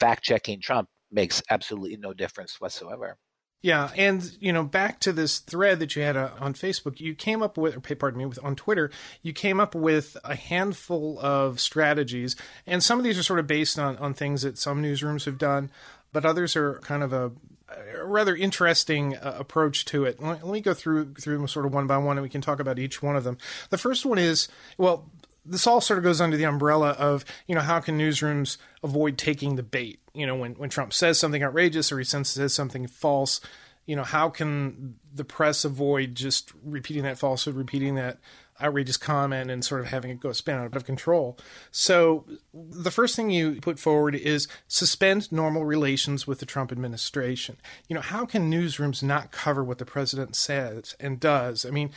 fact 0.00 0.22
checking 0.22 0.60
Trump 0.60 0.88
makes 1.10 1.42
absolutely 1.50 1.96
no 1.96 2.14
difference 2.14 2.60
whatsoever. 2.60 3.18
Yeah, 3.60 3.90
and 3.96 4.36
you 4.40 4.52
know, 4.52 4.64
back 4.64 4.98
to 5.00 5.12
this 5.12 5.38
thread 5.38 5.78
that 5.78 5.94
you 5.94 6.02
had 6.02 6.16
uh, 6.16 6.30
on 6.40 6.54
Facebook, 6.54 6.98
you 6.98 7.14
came 7.14 7.44
up 7.44 7.56
with, 7.56 7.76
or 7.76 7.80
pardon 7.94 8.18
me, 8.18 8.26
with 8.26 8.42
on 8.42 8.56
Twitter, 8.56 8.90
you 9.22 9.32
came 9.32 9.60
up 9.60 9.76
with 9.76 10.16
a 10.24 10.34
handful 10.34 11.16
of 11.20 11.60
strategies, 11.60 12.34
and 12.66 12.82
some 12.82 12.98
of 12.98 13.04
these 13.04 13.16
are 13.16 13.22
sort 13.22 13.38
of 13.38 13.46
based 13.46 13.78
on 13.78 13.96
on 13.98 14.14
things 14.14 14.42
that 14.42 14.58
some 14.58 14.82
newsrooms 14.82 15.26
have 15.26 15.38
done, 15.38 15.70
but 16.12 16.24
others 16.24 16.56
are 16.56 16.78
kind 16.80 17.02
of 17.02 17.12
a, 17.12 17.32
a 17.68 18.04
rather 18.04 18.36
interesting 18.36 19.16
uh, 19.16 19.36
approach 19.38 19.84
to 19.86 20.04
it. 20.04 20.20
Let, 20.20 20.44
let 20.44 20.52
me 20.52 20.60
go 20.60 20.74
through 20.74 21.14
through 21.14 21.38
them 21.38 21.48
sort 21.48 21.66
of 21.66 21.74
one 21.74 21.86
by 21.86 21.98
one, 21.98 22.16
and 22.16 22.22
we 22.22 22.28
can 22.28 22.40
talk 22.40 22.60
about 22.60 22.78
each 22.78 23.02
one 23.02 23.16
of 23.16 23.24
them. 23.24 23.38
The 23.70 23.78
first 23.78 24.04
one 24.04 24.18
is 24.18 24.48
well, 24.76 25.10
this 25.44 25.66
all 25.66 25.80
sort 25.80 25.98
of 25.98 26.04
goes 26.04 26.20
under 26.20 26.36
the 26.36 26.44
umbrella 26.44 26.90
of 26.90 27.24
you 27.46 27.54
know 27.54 27.60
how 27.60 27.80
can 27.80 27.98
newsrooms 27.98 28.58
avoid 28.82 29.18
taking 29.18 29.56
the 29.56 29.62
bait 29.62 30.00
you 30.14 30.26
know 30.26 30.36
when 30.36 30.52
when 30.54 30.70
Trump 30.70 30.92
says 30.92 31.18
something 31.18 31.42
outrageous 31.42 31.90
or 31.90 31.98
he 31.98 32.04
says 32.04 32.52
something 32.52 32.86
false 32.86 33.40
you 33.86 33.96
know 33.96 34.04
how 34.04 34.28
can 34.28 34.94
the 35.12 35.24
press 35.24 35.64
avoid 35.64 36.14
just 36.14 36.52
repeating 36.64 37.02
that 37.02 37.18
falsehood 37.18 37.54
repeating 37.54 37.96
that 37.96 38.18
outrageous 38.62 38.96
comment 38.96 39.50
and 39.50 39.64
sort 39.64 39.80
of 39.80 39.88
having 39.88 40.10
it 40.10 40.20
go 40.20 40.32
spin 40.32 40.56
out 40.56 40.76
of 40.76 40.84
control 40.84 41.38
so 41.70 42.24
the 42.52 42.90
first 42.90 43.16
thing 43.16 43.30
you 43.30 43.60
put 43.60 43.78
forward 43.78 44.14
is 44.14 44.48
suspend 44.68 45.30
normal 45.32 45.64
relations 45.64 46.26
with 46.26 46.38
the 46.38 46.46
Trump 46.46 46.70
administration 46.72 47.56
you 47.88 47.94
know 47.94 48.00
how 48.00 48.24
can 48.24 48.50
newsrooms 48.50 49.02
not 49.02 49.30
cover 49.30 49.64
what 49.64 49.78
the 49.78 49.84
president 49.84 50.36
says 50.36 50.94
and 51.00 51.20
does 51.20 51.66
i 51.66 51.70
mean 51.70 51.90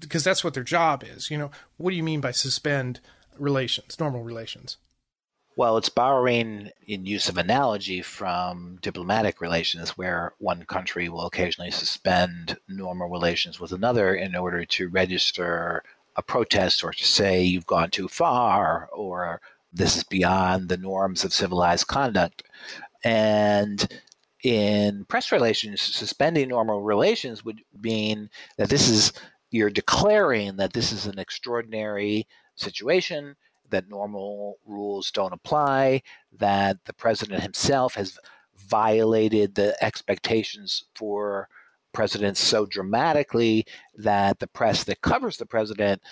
because 0.00 0.24
that's 0.24 0.42
what 0.42 0.54
their 0.54 0.64
job 0.64 1.04
is. 1.04 1.30
You 1.30 1.38
know, 1.38 1.50
what 1.76 1.90
do 1.90 1.96
you 1.96 2.02
mean 2.02 2.20
by 2.20 2.32
suspend 2.32 3.00
relations, 3.38 4.00
normal 4.00 4.22
relations? 4.22 4.78
Well, 5.56 5.76
it's 5.76 5.88
borrowing 5.88 6.70
in 6.86 7.04
use 7.06 7.28
of 7.28 7.36
analogy 7.36 8.02
from 8.02 8.78
diplomatic 8.80 9.40
relations, 9.40 9.90
where 9.90 10.32
one 10.38 10.64
country 10.64 11.08
will 11.08 11.26
occasionally 11.26 11.70
suspend 11.70 12.56
normal 12.68 13.08
relations 13.08 13.60
with 13.60 13.72
another 13.72 14.14
in 14.14 14.34
order 14.34 14.64
to 14.64 14.88
register 14.88 15.82
a 16.20 16.22
protest 16.22 16.84
or 16.84 16.92
to 16.92 17.04
say 17.04 17.42
you've 17.42 17.66
gone 17.66 17.90
too 17.90 18.06
far 18.06 18.88
or 18.92 19.40
this 19.72 19.96
is 19.96 20.04
beyond 20.04 20.68
the 20.68 20.76
norms 20.76 21.24
of 21.24 21.32
civilized 21.32 21.86
conduct. 21.86 22.42
And 23.02 23.88
in 24.42 25.04
press 25.06 25.32
relations, 25.32 25.80
suspending 25.80 26.48
normal 26.48 26.82
relations 26.82 27.44
would 27.44 27.62
mean 27.82 28.30
that 28.58 28.68
this 28.68 28.88
is 28.88 29.12
you're 29.50 29.70
declaring 29.70 30.56
that 30.56 30.72
this 30.72 30.92
is 30.92 31.06
an 31.06 31.18
extraordinary 31.18 32.26
situation, 32.54 33.34
that 33.70 33.88
normal 33.88 34.58
rules 34.66 35.10
don't 35.10 35.32
apply, 35.32 36.02
that 36.38 36.76
the 36.84 36.92
president 36.92 37.42
himself 37.42 37.94
has 37.94 38.18
violated 38.56 39.54
the 39.54 39.76
expectations 39.82 40.84
for 40.94 41.48
presidents 41.92 42.40
so 42.40 42.66
dramatically 42.66 43.66
that 43.96 44.38
the 44.38 44.46
press 44.46 44.84
that 44.84 45.00
covers 45.00 45.36
the 45.36 45.46
president 45.46 46.02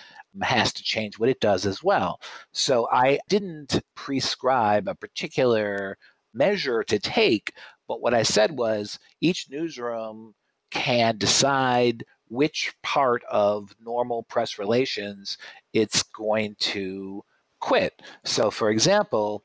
has 0.42 0.72
to 0.72 0.82
change 0.82 1.18
what 1.18 1.28
it 1.28 1.40
does 1.40 1.66
as 1.66 1.82
well. 1.82 2.20
So 2.52 2.88
I 2.92 3.18
didn't 3.28 3.80
prescribe 3.94 4.88
a 4.88 4.94
particular 4.94 5.98
measure 6.34 6.82
to 6.84 6.98
take, 6.98 7.52
but 7.86 8.00
what 8.00 8.14
I 8.14 8.22
said 8.22 8.58
was 8.58 8.98
each 9.20 9.48
newsroom 9.50 10.34
can 10.70 11.16
decide 11.16 12.04
which 12.28 12.74
part 12.82 13.22
of 13.30 13.74
normal 13.80 14.22
press 14.24 14.58
relations 14.58 15.38
it's 15.72 16.02
going 16.02 16.56
to 16.58 17.24
quit. 17.58 18.02
So, 18.24 18.50
for 18.50 18.70
example, 18.70 19.44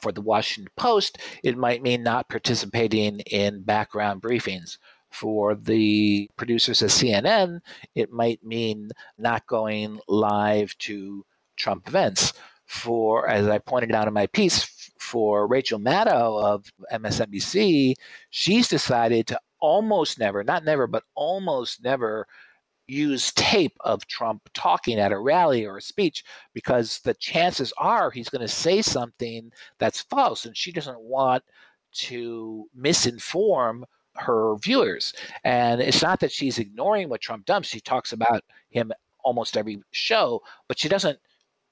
for 0.00 0.12
the 0.12 0.20
Washington 0.20 0.72
Post, 0.76 1.18
it 1.42 1.56
might 1.56 1.82
mean 1.82 2.02
not 2.02 2.28
participating 2.28 3.20
in 3.20 3.62
background 3.62 4.22
briefings. 4.22 4.78
For 5.10 5.54
the 5.54 6.30
producers 6.36 6.82
at 6.82 6.90
CNN, 6.90 7.60
it 7.94 8.12
might 8.12 8.44
mean 8.44 8.90
not 9.18 9.46
going 9.46 10.00
live 10.08 10.76
to 10.78 11.24
Trump 11.56 11.88
events. 11.88 12.32
For, 12.66 13.28
as 13.28 13.48
I 13.48 13.58
pointed 13.58 13.92
out 13.92 14.06
in 14.06 14.14
my 14.14 14.28
piece, 14.28 14.92
for 14.98 15.48
Rachel 15.48 15.80
Maddow 15.80 16.40
of 16.40 16.72
MSNBC, 16.92 17.94
she's 18.30 18.68
decided 18.68 19.26
to 19.26 19.40
almost 19.58 20.18
never, 20.18 20.44
not 20.44 20.64
never, 20.64 20.86
but 20.86 21.02
almost 21.16 21.82
never 21.82 22.26
use 22.86 23.32
tape 23.32 23.76
of 23.80 24.06
Trump 24.06 24.48
talking 24.52 24.98
at 24.98 25.12
a 25.12 25.18
rally 25.18 25.64
or 25.64 25.76
a 25.76 25.82
speech 25.82 26.24
because 26.54 27.00
the 27.00 27.14
chances 27.14 27.72
are 27.78 28.10
he's 28.10 28.28
going 28.28 28.40
to 28.40 28.48
say 28.48 28.82
something 28.82 29.50
that's 29.78 30.02
false 30.02 30.44
and 30.44 30.56
she 30.56 30.72
doesn't 30.72 31.00
want 31.00 31.42
to 31.92 32.68
misinform 32.76 33.84
her 34.16 34.56
viewers. 34.56 35.12
And 35.44 35.80
it's 35.80 36.02
not 36.02 36.20
that 36.20 36.32
she's 36.32 36.58
ignoring 36.58 37.08
what 37.08 37.20
Trump 37.20 37.46
does, 37.46 37.66
she 37.66 37.80
talks 37.80 38.12
about 38.12 38.42
him 38.70 38.92
almost 39.22 39.56
every 39.56 39.82
show, 39.90 40.40
but 40.68 40.78
she 40.78 40.88
doesn't 40.88 41.18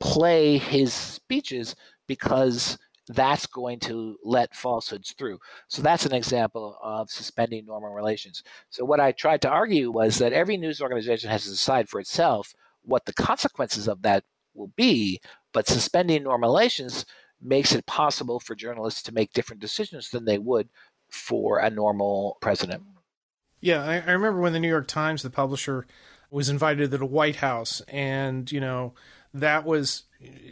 play 0.01 0.59
his 0.59 0.93
speeches 0.93 1.75
because 2.07 2.79
that's 3.09 3.47
going 3.47 3.81
to 3.81 4.17
let 4.23 4.55
falsehoods 4.55 5.13
through. 5.13 5.39
So 5.69 5.83
that's 5.83 6.05
an 6.05 6.15
example 6.15 6.77
of 6.83 7.11
suspending 7.11 7.65
normal 7.65 7.95
relations. 7.95 8.43
So 8.71 8.85
what 8.85 9.01
I 9.01 9.13
tried 9.13 9.43
to 9.43 9.49
argue 9.49 9.91
was 9.91 10.19
that 10.19 10.33
every 10.33 10.57
news 10.57 10.81
organization 10.81 11.31
has 11.31 11.45
to 11.45 11.51
decide 11.51 11.89
for 11.89 12.01
itself 12.01 12.55
what 12.83 13.07
the 13.07 13.15
consequences 13.15 13.89
of 13.89 14.03
that 14.03 14.25
will 14.55 14.73
be, 14.77 15.21
but 15.53 15.67
suspending 15.67 16.25
normal 16.25 16.51
relations 16.51 17.07
makes 17.41 17.73
it 17.73 17.87
possible 17.87 18.41
for 18.41 18.55
journalists 18.55 19.03
to 19.03 19.15
make 19.15 19.33
different 19.33 19.63
decisions 19.63 20.11
than 20.11 20.25
they 20.25 20.39
would 20.39 20.69
for 21.09 21.59
a 21.59 21.71
normal 21.71 22.39
president. 22.41 22.83
Yeah, 23.61 23.85
I, 23.85 23.95
I 23.95 24.13
remember 24.13 24.41
when 24.41 24.53
the 24.53 24.61
New 24.61 24.69
York 24.69 24.87
Times, 24.87 25.23
the 25.23 25.31
publisher, 25.31 25.87
was 26.31 26.49
invited 26.49 26.91
to 26.91 26.99
the 26.99 27.07
White 27.07 27.37
House, 27.37 27.81
and 27.89 28.51
you 28.53 28.61
know 28.61 28.95
that 29.35 29.65
was 29.65 30.05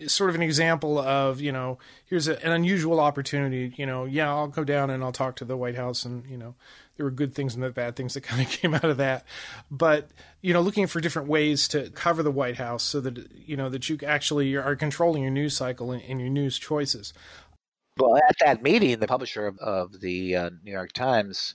sort 0.07 0.31
of 0.31 0.37
an 0.37 0.43
example 0.43 0.99
of 0.99 1.41
you 1.41 1.51
know 1.51 1.79
here's 2.05 2.29
a, 2.29 2.45
an 2.45 2.53
unusual 2.53 3.01
opportunity 3.01 3.73
you 3.77 3.85
know 3.85 4.05
yeah 4.05 4.29
i'll 4.29 4.47
go 4.47 4.63
down 4.63 4.91
and 4.91 5.03
i'll 5.03 5.11
talk 5.13 5.35
to 5.35 5.45
the 5.45 5.57
white 5.57 5.75
house 5.75 6.05
and 6.05 6.25
you 6.31 6.37
know 6.37 6.55
there 6.97 7.05
were 7.05 7.11
good 7.11 7.35
things 7.35 7.55
and 7.55 7.65
the 7.65 7.71
bad 7.71 7.97
things 7.97 8.15
that 8.15 8.21
kind 8.23 8.41
of 8.41 8.49
came 8.49 8.75
out 8.75 8.85
of 8.85 8.97
that 8.97 9.25
but 9.71 10.11
you 10.41 10.53
know 10.53 10.61
looking 10.61 10.87
for 10.87 11.01
different 11.01 11.27
ways 11.27 11.67
to 11.67 11.91
cover 11.91 12.23
the 12.23 12.31
white 12.31 12.59
house 12.59 12.85
so 12.85 13.01
that 13.01 13.29
you 13.33 13.57
know 13.57 13.69
that 13.69 13.89
you 13.89 13.99
actually 14.07 14.55
are 14.55 14.77
controlling 14.77 15.23
your 15.23 15.33
news 15.33 15.57
cycle 15.57 15.91
and, 15.91 16.03
and 16.03 16.21
your 16.21 16.31
news 16.31 16.59
choices 16.59 17.13
well 17.99 18.17
at 18.17 18.37
that 18.45 18.63
meeting 18.63 18.99
the 18.99 19.07
publisher 19.07 19.47
of, 19.47 19.59
of 19.59 20.01
the 20.01 20.37
uh, 20.37 20.51
new 20.65 20.73
york 20.73 20.93
times 20.93 21.55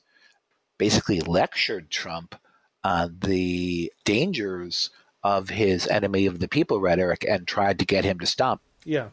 basically 0.78 1.22
lectured 1.22 1.90
trump 1.90 2.36
on 2.84 3.18
the 3.22 3.92
dangers 4.04 4.90
of 5.24 5.50
his 5.50 5.88
enemy 5.88 6.26
of 6.26 6.40
the 6.40 6.48
people 6.48 6.80
rhetoric 6.80 7.26
and 7.28 7.48
tried 7.48 7.80
to 7.80 7.86
get 7.86 8.06
him 8.06 8.20
to 8.20 8.26
stop. 8.26 8.62
Yeah. 8.84 9.10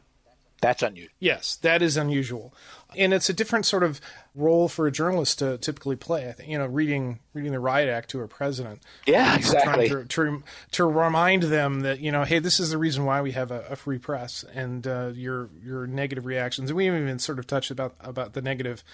That's 0.60 0.82
unusual. 0.82 1.12
Yes, 1.20 1.54
that 1.56 1.82
is 1.82 1.96
unusual. 1.96 2.52
And 2.96 3.14
it's 3.14 3.28
a 3.28 3.34
different 3.34 3.64
sort 3.64 3.84
of 3.84 4.00
role 4.38 4.68
for 4.68 4.86
a 4.86 4.92
journalist 4.92 5.40
to 5.40 5.58
typically 5.58 5.96
play. 5.96 6.28
I 6.28 6.32
think, 6.32 6.48
you 6.48 6.58
know, 6.58 6.66
reading 6.66 7.18
reading 7.32 7.52
the 7.52 7.60
riot 7.60 7.88
act 7.88 8.10
to 8.10 8.20
a 8.20 8.28
president. 8.28 8.82
Yeah, 9.06 9.36
exactly. 9.36 9.88
To, 9.88 10.04
to, 10.04 10.42
to, 10.72 10.84
remind 10.84 11.44
them 11.44 11.80
that, 11.80 12.00
you 12.00 12.12
know, 12.12 12.24
hey, 12.24 12.38
this 12.38 12.60
is 12.60 12.70
the 12.70 12.78
reason 12.78 13.04
why 13.04 13.20
we 13.20 13.32
have 13.32 13.50
a, 13.50 13.64
a 13.70 13.76
free 13.76 13.98
press 13.98 14.44
and 14.54 14.86
uh, 14.86 15.10
your 15.14 15.50
your 15.62 15.86
negative 15.86 16.24
reactions. 16.24 16.70
And 16.70 16.76
we 16.76 16.86
haven't 16.86 17.02
even 17.02 17.18
sort 17.18 17.38
of 17.38 17.46
touched 17.46 17.70
about 17.70 17.94
about 18.00 18.32
the 18.32 18.42
negative 18.42 18.84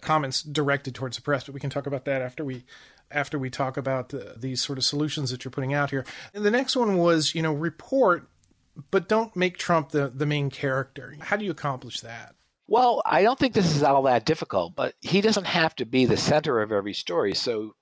comments 0.00 0.42
directed 0.42 0.94
towards 0.94 1.16
the 1.16 1.22
press, 1.22 1.44
but 1.44 1.54
we 1.54 1.60
can 1.60 1.70
talk 1.70 1.86
about 1.86 2.04
that 2.06 2.22
after 2.22 2.44
we 2.44 2.64
after 3.10 3.38
we 3.38 3.50
talk 3.50 3.76
about 3.76 4.08
the, 4.08 4.34
these 4.38 4.62
sort 4.62 4.78
of 4.78 4.84
solutions 4.84 5.30
that 5.30 5.44
you're 5.44 5.52
putting 5.52 5.74
out 5.74 5.90
here. 5.90 6.04
And 6.32 6.44
the 6.44 6.50
next 6.50 6.76
one 6.76 6.96
was, 6.96 7.34
you 7.34 7.42
know, 7.42 7.52
report, 7.52 8.26
but 8.90 9.06
don't 9.06 9.36
make 9.36 9.58
Trump 9.58 9.90
the, 9.90 10.08
the 10.08 10.24
main 10.24 10.48
character. 10.48 11.14
How 11.20 11.36
do 11.36 11.44
you 11.44 11.50
accomplish 11.50 12.00
that? 12.00 12.34
Well, 12.72 13.02
I 13.04 13.22
don't 13.22 13.38
think 13.38 13.52
this 13.52 13.76
is 13.76 13.82
all 13.82 14.04
that 14.04 14.24
difficult, 14.24 14.74
but 14.74 14.94
he 15.02 15.20
doesn't 15.20 15.44
have 15.44 15.76
to 15.76 15.84
be 15.84 16.06
the 16.06 16.16
center 16.16 16.62
of 16.62 16.72
every 16.72 16.94
story. 16.94 17.34
So 17.34 17.74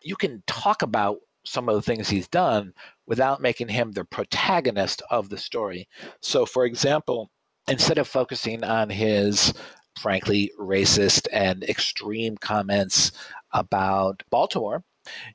you 0.00 0.16
can 0.16 0.42
talk 0.46 0.80
about 0.80 1.18
some 1.44 1.68
of 1.68 1.74
the 1.74 1.82
things 1.82 2.08
he's 2.08 2.26
done 2.26 2.72
without 3.06 3.42
making 3.42 3.68
him 3.68 3.92
the 3.92 4.06
protagonist 4.06 5.02
of 5.10 5.28
the 5.28 5.36
story. 5.36 5.86
So, 6.22 6.46
for 6.46 6.64
example, 6.64 7.30
instead 7.68 7.98
of 7.98 8.08
focusing 8.08 8.64
on 8.64 8.88
his 8.88 9.52
frankly 10.00 10.50
racist 10.58 11.28
and 11.30 11.62
extreme 11.64 12.38
comments 12.38 13.12
about 13.52 14.22
Baltimore, 14.30 14.82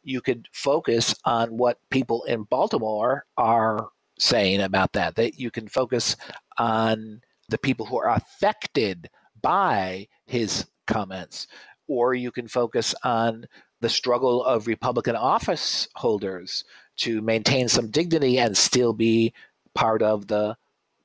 you 0.01 0.21
could 0.21 0.47
focus 0.53 1.13
on 1.23 1.55
what 1.55 1.77
people 1.91 2.23
in 2.23 2.45
Baltimore 2.49 3.27
are 3.37 3.89
saying 4.17 4.59
about 4.59 4.93
that. 4.93 5.17
That 5.17 5.39
you 5.39 5.51
can 5.51 5.67
focus 5.67 6.15
on 6.57 7.21
the 7.51 7.57
people 7.57 7.85
who 7.85 7.97
are 7.97 8.09
affected 8.09 9.09
by 9.41 10.07
his 10.25 10.65
comments, 10.87 11.47
or 11.87 12.13
you 12.13 12.31
can 12.31 12.47
focus 12.47 12.95
on 13.03 13.45
the 13.81 13.89
struggle 13.89 14.43
of 14.43 14.67
Republican 14.67 15.15
office 15.15 15.87
holders 15.95 16.63
to 16.97 17.21
maintain 17.21 17.67
some 17.67 17.89
dignity 17.89 18.37
and 18.37 18.55
still 18.57 18.93
be 18.93 19.33
part 19.73 20.01
of 20.01 20.27
the 20.27 20.55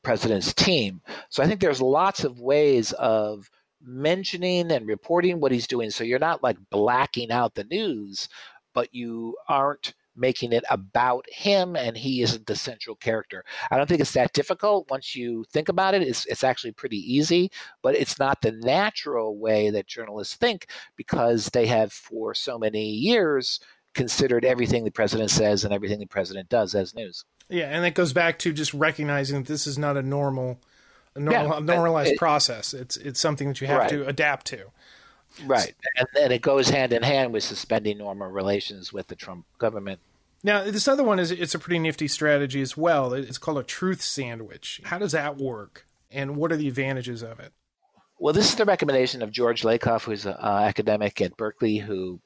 president's 0.03 0.53
team. 0.55 1.01
So 1.31 1.43
I 1.43 1.47
think 1.47 1.61
there's 1.61 1.81
lots 1.81 2.25
of 2.25 2.41
ways 2.41 2.93
of 2.93 3.51
mentioning 3.83 4.71
and 4.71 4.87
reporting 4.87 5.41
what 5.41 5.53
he's 5.53 5.67
doing. 5.67 5.91
So 5.91 6.05
you're 6.05 6.19
not 6.19 6.43
like 6.43 6.59
blacking 6.71 7.31
out 7.31 7.55
the 7.55 7.65
news, 7.65 8.29
but 8.75 8.95
you 8.95 9.37
aren't 9.49 9.95
making 10.17 10.53
it 10.53 10.65
about 10.71 11.25
him 11.31 11.77
and 11.77 11.97
he 11.97 12.23
isn't 12.23 12.47
the 12.47 12.57
central 12.57 12.97
character. 12.97 13.45
I 13.71 13.77
don't 13.77 13.89
think 13.89 14.01
it's 14.01 14.13
that 14.13 14.33
difficult 14.33 14.91
once 14.91 15.15
you 15.15 15.45
think 15.53 15.69
about 15.69 15.95
it. 15.95 16.03
It's, 16.03 16.27
it's 16.27 16.45
actually 16.45 16.73
pretty 16.73 16.99
easy, 16.99 17.51
but 17.83 17.95
it's 17.95 18.19
not 18.19 18.43
the 18.43 18.53
natural 18.53 19.39
way 19.39 19.71
that 19.71 19.87
journalists 19.87 20.35
think 20.35 20.67
because 20.97 21.47
they 21.47 21.67
have 21.67 21.93
for 21.93 22.35
so 22.35 22.59
many 22.59 22.91
years 22.91 23.61
considered 23.95 24.45
everything 24.45 24.85
the 24.85 24.91
president 24.91 25.31
says 25.31 25.65
and 25.65 25.73
everything 25.73 25.99
the 25.99 26.07
president 26.07 26.49
does 26.49 26.75
as 26.75 26.95
news. 26.95 27.25
Yeah, 27.49 27.67
and 27.67 27.85
that 27.85 27.95
goes 27.95 28.13
back 28.13 28.39
to 28.41 28.53
just 28.53 28.75
recognizing 28.75 29.43
that 29.43 29.49
this 29.49 29.67
is 29.67 29.79
not 29.79 29.97
a 29.97 30.03
normal, 30.03 30.61
a 31.15 31.21
normal, 31.21 31.55
yeah, 31.55 31.61
normalized 31.61 32.13
it, 32.13 32.19
process. 32.19 32.75
It's 32.75 32.97
it's 32.97 33.21
something 33.21 33.49
that 33.49 33.61
you 33.61 33.67
have 33.69 33.79
right. 33.79 33.91
to 33.91 34.07
adapt 34.07 34.47
to. 34.49 34.67
Right, 35.45 35.75
and, 35.97 36.07
and 36.21 36.33
it 36.33 36.41
goes 36.43 36.71
hand 36.71 36.93
in 36.93 37.03
hand 37.03 37.33
with 37.33 37.43
suspending 37.43 37.99
normal 37.99 38.29
relations 38.29 38.93
with 38.93 39.09
the 39.09 39.17
Trump 39.17 39.45
government. 39.59 40.01
Now, 40.43 40.65
this 40.65 40.89
other 40.89 41.03
one 41.05 41.19
is 41.19 41.31
it's 41.31 41.55
a 41.55 41.59
pretty 41.59 41.79
nifty 41.79 42.09
strategy 42.09 42.61
as 42.61 42.77
well. 42.77 43.13
It's 43.13 43.39
called 43.39 43.59
a 43.59 43.63
truth 43.63 44.01
sandwich. 44.03 44.81
How 44.85 44.99
does 44.99 45.13
that 45.13 45.37
work, 45.37 45.87
and 46.11 46.37
what 46.37 46.53
are 46.53 46.57
the 46.57 46.69
advantages 46.69 47.23
of 47.23 47.41
it? 47.41 47.53
Well, 48.19 48.33
this 48.33 48.49
is 48.49 48.55
the 48.55 48.65
recommendation 48.65 49.23
of 49.23 49.31
George 49.31 49.63
Lakoff, 49.63 50.05
who's 50.05 50.25
an 50.25 50.37
uh, 50.41 50.63
academic 50.65 51.21
at 51.21 51.37
Berkeley 51.37 51.79
who 51.79 52.21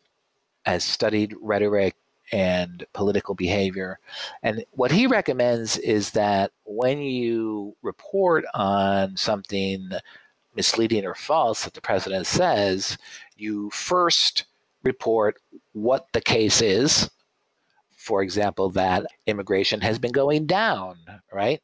has 0.65 0.85
studied 0.85 1.35
rhetoric 1.41 1.97
and 2.33 2.85
political 2.93 3.35
behavior. 3.35 3.99
And 4.43 4.65
what 4.71 4.93
he 4.93 5.09
recommends 5.09 5.79
is 5.79 6.13
that 6.13 6.53
when 6.65 6.99
you 7.01 7.77
report 7.83 8.45
on 8.55 9.17
something 9.17 9.91
misleading 10.55 11.05
or 11.07 11.15
false 11.15 11.65
that 11.65 11.75
the 11.75 11.81
president 11.81 12.27
says, 12.27 12.99
you 13.37 13.71
first 13.71 14.45
report 14.83 15.37
what 15.73 16.07
the 16.13 16.21
case 16.21 16.61
is. 16.61 17.11
For 17.97 18.23
example, 18.23 18.71
that 18.71 19.07
immigration 19.27 19.81
has 19.83 19.99
been 19.99 20.13
going 20.13 20.47
down, 20.47 20.97
right? 21.33 21.61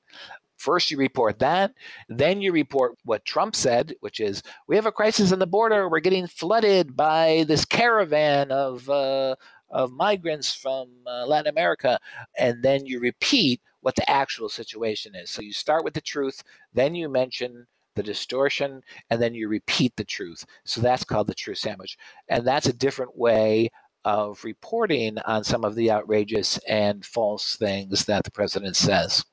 First, 0.56 0.90
you 0.90 0.96
report 0.98 1.38
that. 1.40 1.72
Then 2.08 2.40
you 2.40 2.52
report 2.52 2.96
what 3.04 3.24
Trump 3.24 3.54
said, 3.54 3.94
which 4.00 4.20
is 4.20 4.42
we 4.66 4.76
have 4.76 4.86
a 4.86 4.92
crisis 4.92 5.32
on 5.32 5.38
the 5.38 5.46
border. 5.46 5.88
We're 5.88 6.00
getting 6.00 6.26
flooded 6.26 6.96
by 6.96 7.44
this 7.46 7.64
caravan 7.64 8.50
of, 8.50 8.88
uh, 8.88 9.36
of 9.70 9.92
migrants 9.92 10.54
from 10.54 10.88
uh, 11.06 11.26
Latin 11.26 11.50
America. 11.50 11.98
And 12.38 12.62
then 12.62 12.86
you 12.86 13.00
repeat 13.00 13.60
what 13.80 13.96
the 13.96 14.08
actual 14.10 14.48
situation 14.48 15.14
is. 15.14 15.30
So 15.30 15.42
you 15.42 15.52
start 15.52 15.84
with 15.84 15.94
the 15.94 16.00
truth, 16.00 16.42
then 16.72 16.94
you 16.94 17.08
mention 17.08 17.66
the 17.96 18.02
distortion, 18.02 18.82
and 19.10 19.20
then 19.20 19.34
you 19.34 19.48
repeat 19.48 19.96
the 19.96 20.04
truth. 20.04 20.44
So 20.64 20.80
that's 20.80 21.04
called 21.04 21.26
the 21.26 21.34
truth 21.34 21.58
sandwich. 21.58 21.98
And 22.28 22.46
that's 22.46 22.66
a 22.66 22.72
different 22.72 23.18
way 23.18 23.70
of 24.04 24.44
reporting 24.44 25.18
on 25.18 25.42
some 25.42 25.64
of 25.64 25.74
the 25.74 25.90
outrageous 25.90 26.58
and 26.68 27.04
false 27.04 27.56
things 27.56 28.04
that 28.04 28.22
the 28.22 28.30
president 28.30 28.76
says. 28.76 29.24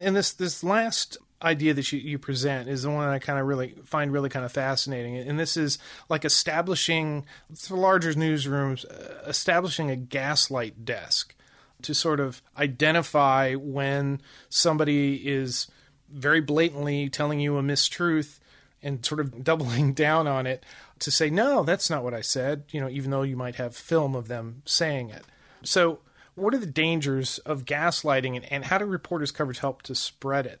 And 0.00 0.16
this 0.16 0.32
this 0.32 0.64
last 0.64 1.18
idea 1.42 1.72
that 1.74 1.92
you, 1.92 1.98
you 1.98 2.18
present 2.18 2.68
is 2.68 2.82
the 2.82 2.90
one 2.90 3.06
that 3.06 3.14
I 3.14 3.18
kind 3.18 3.38
of 3.38 3.46
really 3.46 3.74
find 3.84 4.12
really 4.12 4.28
kind 4.28 4.44
of 4.44 4.52
fascinating. 4.52 5.16
And 5.16 5.38
this 5.38 5.56
is 5.56 5.78
like 6.08 6.24
establishing 6.24 7.24
for 7.54 7.76
larger 7.76 8.12
newsrooms, 8.12 8.84
uh, 8.84 9.28
establishing 9.28 9.90
a 9.90 9.96
gaslight 9.96 10.84
desk 10.84 11.34
to 11.82 11.94
sort 11.94 12.20
of 12.20 12.42
identify 12.58 13.54
when 13.54 14.20
somebody 14.48 15.16
is 15.26 15.68
very 16.12 16.40
blatantly 16.40 17.08
telling 17.08 17.40
you 17.40 17.56
a 17.56 17.62
mistruth 17.62 18.38
and 18.82 19.04
sort 19.04 19.20
of 19.20 19.44
doubling 19.44 19.92
down 19.92 20.26
on 20.26 20.46
it 20.46 20.64
to 21.00 21.10
say, 21.10 21.30
no, 21.30 21.62
that's 21.64 21.90
not 21.90 22.04
what 22.04 22.14
I 22.14 22.20
said, 22.20 22.64
you 22.70 22.80
know, 22.80 22.88
even 22.88 23.10
though 23.10 23.22
you 23.22 23.36
might 23.36 23.56
have 23.56 23.74
film 23.74 24.14
of 24.14 24.28
them 24.28 24.62
saying 24.64 25.10
it. 25.10 25.24
So, 25.62 26.00
what 26.34 26.54
are 26.54 26.58
the 26.58 26.66
dangers 26.66 27.38
of 27.40 27.64
gaslighting 27.64 28.36
and, 28.36 28.50
and 28.50 28.64
how 28.66 28.78
do 28.78 28.84
reporters' 28.86 29.32
coverage 29.32 29.58
help 29.58 29.82
to 29.82 29.94
spread 29.94 30.46
it 30.46 30.60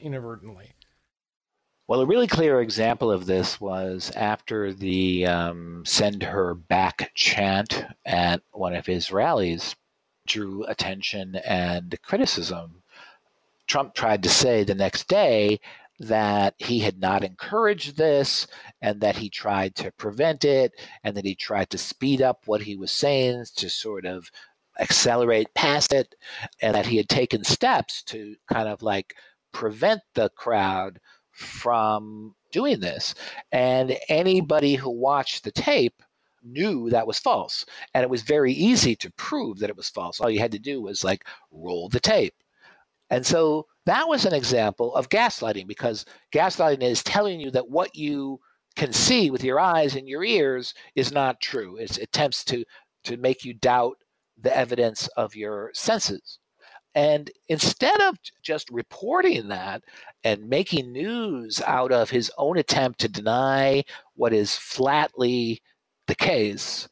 inadvertently? 0.00 0.72
Well, 1.86 2.00
a 2.00 2.06
really 2.06 2.26
clear 2.26 2.60
example 2.60 3.10
of 3.10 3.26
this 3.26 3.60
was 3.60 4.12
after 4.14 4.72
the 4.72 5.26
um, 5.26 5.82
send 5.84 6.22
her 6.22 6.54
back 6.54 7.10
chant 7.14 7.84
at 8.06 8.42
one 8.52 8.74
of 8.74 8.86
his 8.86 9.10
rallies 9.12 9.74
drew 10.26 10.64
attention 10.66 11.34
and 11.34 11.98
criticism 12.02 12.79
Trump 13.70 13.94
tried 13.94 14.24
to 14.24 14.28
say 14.28 14.64
the 14.64 14.74
next 14.74 15.06
day 15.06 15.60
that 16.00 16.54
he 16.58 16.80
had 16.80 16.98
not 16.98 17.22
encouraged 17.22 17.96
this 17.96 18.48
and 18.82 19.00
that 19.00 19.14
he 19.14 19.30
tried 19.30 19.76
to 19.76 19.92
prevent 19.92 20.44
it 20.44 20.72
and 21.04 21.16
that 21.16 21.24
he 21.24 21.36
tried 21.36 21.70
to 21.70 21.78
speed 21.78 22.20
up 22.20 22.42
what 22.46 22.62
he 22.62 22.74
was 22.74 22.90
saying 22.90 23.44
to 23.54 23.70
sort 23.70 24.06
of 24.06 24.28
accelerate 24.80 25.54
past 25.54 25.92
it 25.92 26.16
and 26.60 26.74
that 26.74 26.86
he 26.86 26.96
had 26.96 27.08
taken 27.08 27.44
steps 27.44 28.02
to 28.02 28.34
kind 28.52 28.68
of 28.68 28.82
like 28.82 29.14
prevent 29.52 30.00
the 30.14 30.28
crowd 30.30 30.98
from 31.30 32.34
doing 32.50 32.80
this. 32.80 33.14
And 33.52 33.96
anybody 34.08 34.74
who 34.74 34.90
watched 34.90 35.44
the 35.44 35.52
tape 35.52 36.02
knew 36.42 36.90
that 36.90 37.06
was 37.06 37.20
false. 37.20 37.64
And 37.94 38.02
it 38.02 38.10
was 38.10 38.22
very 38.22 38.52
easy 38.52 38.96
to 38.96 39.12
prove 39.12 39.60
that 39.60 39.70
it 39.70 39.76
was 39.76 39.88
false. 39.88 40.20
All 40.20 40.28
you 40.28 40.40
had 40.40 40.50
to 40.50 40.58
do 40.58 40.82
was 40.82 41.04
like 41.04 41.24
roll 41.52 41.88
the 41.88 42.00
tape 42.00 42.34
and 43.10 43.26
so 43.26 43.66
that 43.86 44.08
was 44.08 44.24
an 44.24 44.34
example 44.34 44.94
of 44.94 45.08
gaslighting 45.08 45.66
because 45.66 46.04
gaslighting 46.32 46.82
is 46.82 47.02
telling 47.02 47.40
you 47.40 47.50
that 47.50 47.68
what 47.68 47.94
you 47.96 48.40
can 48.76 48.92
see 48.92 49.30
with 49.30 49.42
your 49.42 49.58
eyes 49.58 49.96
and 49.96 50.08
your 50.08 50.22
ears 50.22 50.74
is 50.94 51.12
not 51.12 51.40
true. 51.40 51.76
It 51.76 51.98
attempts 51.98 52.44
to, 52.44 52.64
to 53.04 53.16
make 53.16 53.44
you 53.44 53.54
doubt 53.54 53.96
the 54.40 54.56
evidence 54.56 55.08
of 55.16 55.34
your 55.34 55.70
senses. 55.74 56.38
And 56.94 57.30
instead 57.48 58.00
of 58.00 58.16
just 58.42 58.68
reporting 58.70 59.48
that 59.48 59.82
and 60.24 60.48
making 60.48 60.92
news 60.92 61.60
out 61.66 61.92
of 61.92 62.10
his 62.10 62.30
own 62.36 62.58
attempt 62.58 63.00
to 63.00 63.08
deny 63.08 63.84
what 64.14 64.32
is 64.32 64.56
flatly 64.56 65.62
the 66.06 66.16
case, 66.16 66.88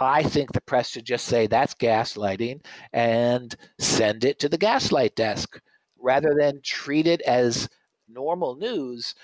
I 0.00 0.22
think 0.22 0.52
the 0.52 0.62
press 0.62 0.88
should 0.88 1.04
just 1.04 1.26
say 1.26 1.46
that's 1.46 1.74
gaslighting 1.74 2.64
and 2.92 3.54
send 3.78 4.24
it 4.24 4.38
to 4.40 4.48
the 4.48 4.58
gaslight 4.58 5.14
desk. 5.14 5.60
Rather 6.02 6.34
than 6.38 6.62
treat 6.64 7.06
it 7.06 7.20
as 7.22 7.68
normal 8.08 8.56
news, 8.56 9.14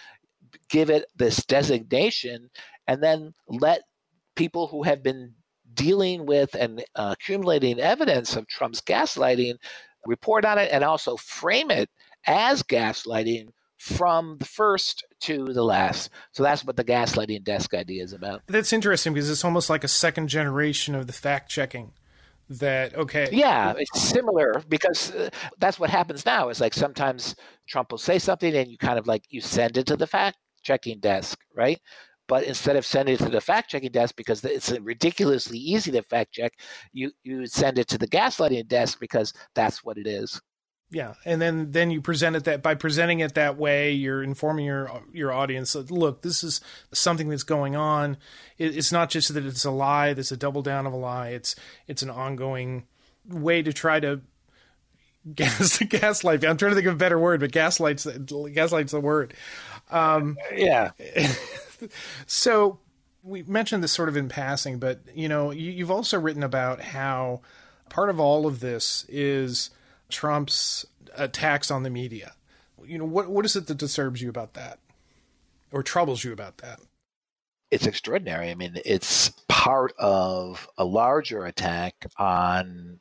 give 0.68 0.90
it 0.90 1.06
this 1.16 1.44
designation, 1.46 2.50
and 2.86 3.02
then 3.02 3.32
let 3.48 3.82
people 4.34 4.66
who 4.66 4.82
have 4.82 5.02
been 5.02 5.34
dealing 5.72 6.26
with 6.26 6.54
and 6.54 6.84
uh, 6.94 7.14
accumulating 7.18 7.80
evidence 7.80 8.36
of 8.36 8.46
Trump's 8.46 8.82
gaslighting 8.82 9.54
report 10.06 10.44
on 10.44 10.58
it 10.58 10.70
and 10.70 10.84
also 10.84 11.16
frame 11.16 11.70
it 11.70 11.88
as 12.26 12.62
gaslighting 12.62 13.48
from 13.76 14.36
the 14.38 14.44
first 14.44 15.04
to 15.20 15.52
the 15.52 15.62
last. 15.62 16.10
So 16.32 16.42
that's 16.42 16.64
what 16.64 16.76
the 16.76 16.84
gaslighting 16.84 17.44
desk 17.44 17.74
idea 17.74 18.02
is 18.02 18.12
about. 18.12 18.42
That's 18.46 18.72
interesting 18.72 19.12
because 19.12 19.30
it's 19.30 19.44
almost 19.44 19.70
like 19.70 19.84
a 19.84 19.88
second 19.88 20.28
generation 20.28 20.94
of 20.94 21.06
the 21.06 21.12
fact 21.12 21.50
checking. 21.50 21.92
That 22.48 22.94
okay? 22.94 23.28
Yeah, 23.32 23.74
it's 23.76 24.00
similar 24.00 24.62
because 24.68 25.12
uh, 25.12 25.30
that's 25.58 25.80
what 25.80 25.90
happens 25.90 26.24
now. 26.24 26.48
Is 26.48 26.60
like 26.60 26.74
sometimes 26.74 27.34
Trump 27.66 27.90
will 27.90 27.98
say 27.98 28.20
something 28.20 28.54
and 28.54 28.70
you 28.70 28.78
kind 28.78 29.00
of 29.00 29.08
like 29.08 29.24
you 29.30 29.40
send 29.40 29.76
it 29.76 29.86
to 29.86 29.96
the 29.96 30.06
fact 30.06 30.38
checking 30.62 31.00
desk, 31.00 31.40
right? 31.56 31.80
But 32.28 32.44
instead 32.44 32.76
of 32.76 32.86
sending 32.86 33.16
it 33.16 33.18
to 33.18 33.30
the 33.30 33.40
fact 33.40 33.70
checking 33.70 33.90
desk 33.90 34.14
because 34.14 34.44
it's 34.44 34.70
ridiculously 34.80 35.58
easy 35.58 35.90
to 35.90 36.02
fact 36.02 36.34
check, 36.34 36.52
you 36.92 37.10
you 37.24 37.46
send 37.46 37.80
it 37.80 37.88
to 37.88 37.98
the 37.98 38.06
gaslighting 38.06 38.68
desk 38.68 39.00
because 39.00 39.32
that's 39.56 39.82
what 39.82 39.98
it 39.98 40.06
is. 40.06 40.40
Yeah, 40.90 41.14
and 41.24 41.42
then 41.42 41.72
then 41.72 41.90
you 41.90 42.00
present 42.00 42.36
it 42.36 42.44
that 42.44 42.62
by 42.62 42.76
presenting 42.76 43.18
it 43.18 43.34
that 43.34 43.56
way, 43.56 43.92
you're 43.92 44.22
informing 44.22 44.66
your 44.66 45.02
your 45.12 45.32
audience. 45.32 45.72
That, 45.72 45.90
Look, 45.90 46.22
this 46.22 46.44
is 46.44 46.60
something 46.92 47.28
that's 47.28 47.42
going 47.42 47.74
on. 47.74 48.18
It, 48.56 48.76
it's 48.76 48.92
not 48.92 49.10
just 49.10 49.34
that 49.34 49.44
it's 49.44 49.64
a 49.64 49.70
lie. 49.72 50.12
That's 50.12 50.30
a 50.30 50.36
double 50.36 50.62
down 50.62 50.86
of 50.86 50.92
a 50.92 50.96
lie. 50.96 51.30
It's 51.30 51.56
it's 51.88 52.02
an 52.02 52.10
ongoing 52.10 52.86
way 53.28 53.62
to 53.62 53.72
try 53.72 53.98
to 53.98 54.20
gas 55.34 55.78
gaslight. 55.88 56.44
I'm 56.44 56.56
trying 56.56 56.70
to 56.70 56.76
think 56.76 56.86
of 56.86 56.94
a 56.94 56.98
better 56.98 57.18
word, 57.18 57.40
but 57.40 57.50
gaslight's 57.50 58.06
gaslight's 58.06 58.92
the 58.92 59.00
word. 59.00 59.34
Um, 59.90 60.36
yeah. 60.54 60.92
so 62.26 62.78
we 63.22 63.42
mentioned 63.42 63.82
this 63.82 63.92
sort 63.92 64.08
of 64.08 64.16
in 64.16 64.28
passing, 64.28 64.78
but 64.78 65.00
you 65.14 65.28
know, 65.28 65.50
you, 65.50 65.70
you've 65.72 65.90
also 65.90 66.18
written 66.18 66.42
about 66.42 66.80
how 66.80 67.40
part 67.88 68.08
of 68.08 68.20
all 68.20 68.46
of 68.46 68.60
this 68.60 69.04
is 69.08 69.70
Trump's 70.08 70.86
attacks 71.16 71.70
on 71.70 71.82
the 71.82 71.90
media. 71.90 72.34
you 72.84 72.98
know, 72.98 73.04
what 73.04 73.28
what 73.28 73.44
is 73.44 73.56
it 73.56 73.66
that 73.66 73.78
disturbs 73.78 74.22
you 74.22 74.28
about 74.28 74.54
that, 74.54 74.78
or 75.72 75.82
troubles 75.82 76.24
you 76.24 76.32
about 76.32 76.58
that? 76.58 76.80
It's 77.70 77.86
extraordinary. 77.86 78.50
I 78.50 78.54
mean, 78.54 78.76
it's 78.84 79.30
part 79.48 79.92
of 79.98 80.68
a 80.78 80.84
larger 80.84 81.46
attack 81.46 82.06
on 82.18 83.00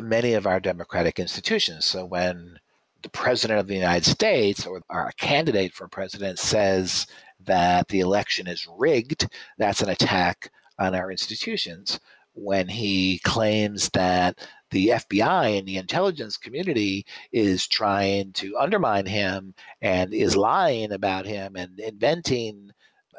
many 0.00 0.32
of 0.32 0.46
our 0.46 0.60
democratic 0.60 1.18
institutions. 1.18 1.84
So 1.84 2.06
when 2.06 2.58
the 3.02 3.10
president 3.10 3.60
of 3.60 3.66
the 3.66 3.74
United 3.74 4.08
States 4.08 4.64
or 4.66 4.80
our 4.88 5.12
candidate 5.18 5.74
for 5.74 5.88
president 5.88 6.38
says 6.38 7.06
that 7.40 7.88
the 7.88 8.00
election 8.00 8.46
is 8.46 8.66
rigged, 8.78 9.28
that's 9.58 9.82
an 9.82 9.90
attack 9.90 10.50
on 10.78 10.94
our 10.94 11.10
institutions. 11.10 12.00
When 12.34 12.68
he 12.68 13.18
claims 13.24 13.90
that 13.90 14.38
the 14.72 14.88
FBI 14.88 15.58
and 15.58 15.68
the 15.68 15.76
intelligence 15.76 16.36
community 16.36 17.06
is 17.30 17.66
trying 17.66 18.32
to 18.32 18.56
undermine 18.58 19.06
him 19.06 19.54
and 19.80 20.12
is 20.12 20.36
lying 20.36 20.92
about 20.92 21.26
him 21.26 21.54
and 21.56 21.78
inventing 21.78 22.72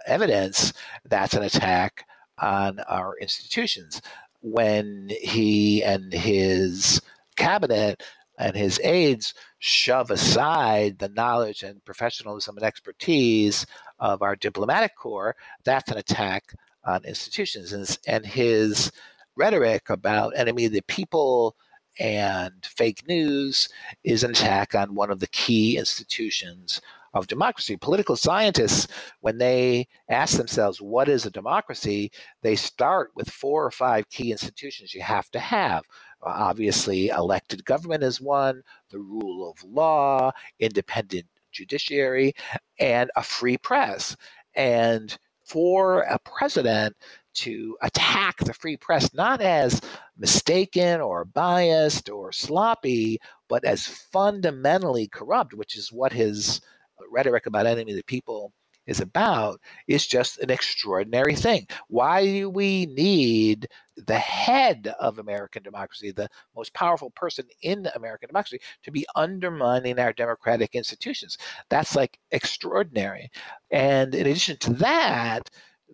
evidence, 0.06 0.74
that's 1.06 1.34
an 1.34 1.44
attack 1.44 2.06
on 2.40 2.80
our 2.82 3.18
institutions. 3.20 4.02
When 4.42 5.10
he 5.22 5.84
and 5.84 6.12
his 6.12 7.02
cabinet 7.38 8.04
and 8.38 8.56
his 8.56 8.80
aides 8.84 9.34
shove 9.60 10.12
aside 10.12 11.00
the 11.00 11.10
knowledge 11.10 11.64
and 11.64 11.86
professionalism 11.86 12.58
and 12.58 12.66
expertise 12.66 13.66
of 14.00 14.22
our 14.22 14.36
diplomatic 14.36 14.96
corps, 14.96 15.36
that's 15.64 15.92
an 15.92 15.98
attack 15.98 16.54
on 16.84 17.06
institutions. 17.06 17.72
And, 17.72 17.98
and 18.08 18.26
his 18.26 18.92
rhetoric 19.36 19.90
about 19.90 20.38
enemy 20.38 20.66
of 20.66 20.72
the 20.72 20.82
people 20.88 21.56
and 22.00 22.54
fake 22.66 23.08
news 23.08 23.70
is 24.04 24.24
an 24.24 24.32
attack 24.32 24.74
on 24.74 24.96
one 24.96 25.12
of 25.12 25.20
the 25.20 25.28
key 25.28 25.78
institutions 25.78 26.82
of 27.14 27.28
democracy. 27.28 27.78
Political 27.78 28.16
scientists, 28.16 28.88
when 29.22 29.38
they 29.38 29.88
ask 30.10 30.38
themselves, 30.38 30.82
what 30.82 31.08
is 31.08 31.26
a 31.26 31.32
democracy, 31.32 32.12
they 32.42 32.56
start 32.56 33.12
with 33.16 33.30
four 33.30 33.64
or 33.64 33.72
five 33.72 34.10
key 34.10 34.32
institutions 34.32 34.94
you 34.94 35.02
have 35.02 35.30
to 35.32 35.40
have. 35.40 35.84
Uh, 36.26 36.30
obviously, 36.30 37.10
elected 37.10 37.64
government 37.66 38.04
is 38.04 38.20
one, 38.20 38.64
the 38.90 39.00
rule 39.00 39.52
of 39.52 39.64
law, 39.64 40.32
independent 40.60 41.26
judiciary, 41.52 42.34
and 42.80 43.12
a 43.16 43.22
free 43.22 43.58
press. 43.58 44.16
And 44.56 45.16
for 45.46 46.02
a 46.02 46.18
president 46.20 46.96
to 47.34 47.78
attack 47.82 48.38
the 48.38 48.54
free 48.54 48.78
press 48.78 49.14
not 49.14 49.42
as 49.42 49.82
mistaken 50.18 51.02
or 51.02 51.26
biased 51.26 52.10
or 52.10 52.32
sloppy, 52.32 53.20
but 53.50 53.64
as 53.66 53.88
fundamentally 53.88 55.08
corrupt, 55.08 55.54
which 55.54 55.78
is 55.78 55.92
what 55.92 56.14
his 56.14 56.62
uh, 57.00 57.04
rhetoric 57.12 57.46
about 57.46 57.66
enemy 57.66 57.92
of 57.92 57.98
the 57.98 58.04
people 58.04 58.54
is 58.86 59.00
about, 59.00 59.60
is 59.88 60.06
just 60.06 60.40
an 60.40 60.50
extraordinary 60.50 61.36
thing. 61.36 61.66
Why 61.88 62.26
do 62.26 62.50
we 62.50 62.86
need 62.88 63.68
the 63.96 64.18
head 64.18 64.94
of 65.00 65.20
American 65.20 65.64
democracy, 65.64 66.12
the 66.12 66.28
most 66.56 66.74
powerful 66.74 67.12
person 67.12 67.46
in 67.62 67.88
American 67.96 68.28
democracy, 68.28 68.60
to 68.84 68.92
be 68.92 69.06
undermining 69.16 70.00
our 70.00 70.14
democratic 70.14 70.76
institutions? 70.76 71.38
That's 71.70 71.96
like 71.96 72.20
extraordinary. 72.32 73.32
And 73.72 74.14
in 74.14 74.22
addition 74.22 74.58
to 74.58 74.74
that, 74.74 75.50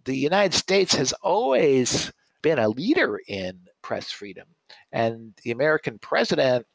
the 0.05 0.15
United 0.15 0.55
States 0.55 0.95
has 0.95 1.13
always 1.21 2.11
been 2.41 2.59
a 2.59 2.69
leader 2.69 3.19
in 3.27 3.59
press 3.81 4.11
freedom. 4.11 4.47
And 4.91 5.33
the 5.43 5.51
American 5.51 5.99
president, 5.99 6.65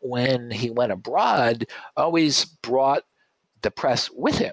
when 0.00 0.50
he 0.50 0.70
went 0.70 0.92
abroad, 0.92 1.66
always 1.96 2.44
brought 2.44 3.04
the 3.62 3.70
press 3.70 4.10
with 4.10 4.38
him. 4.38 4.52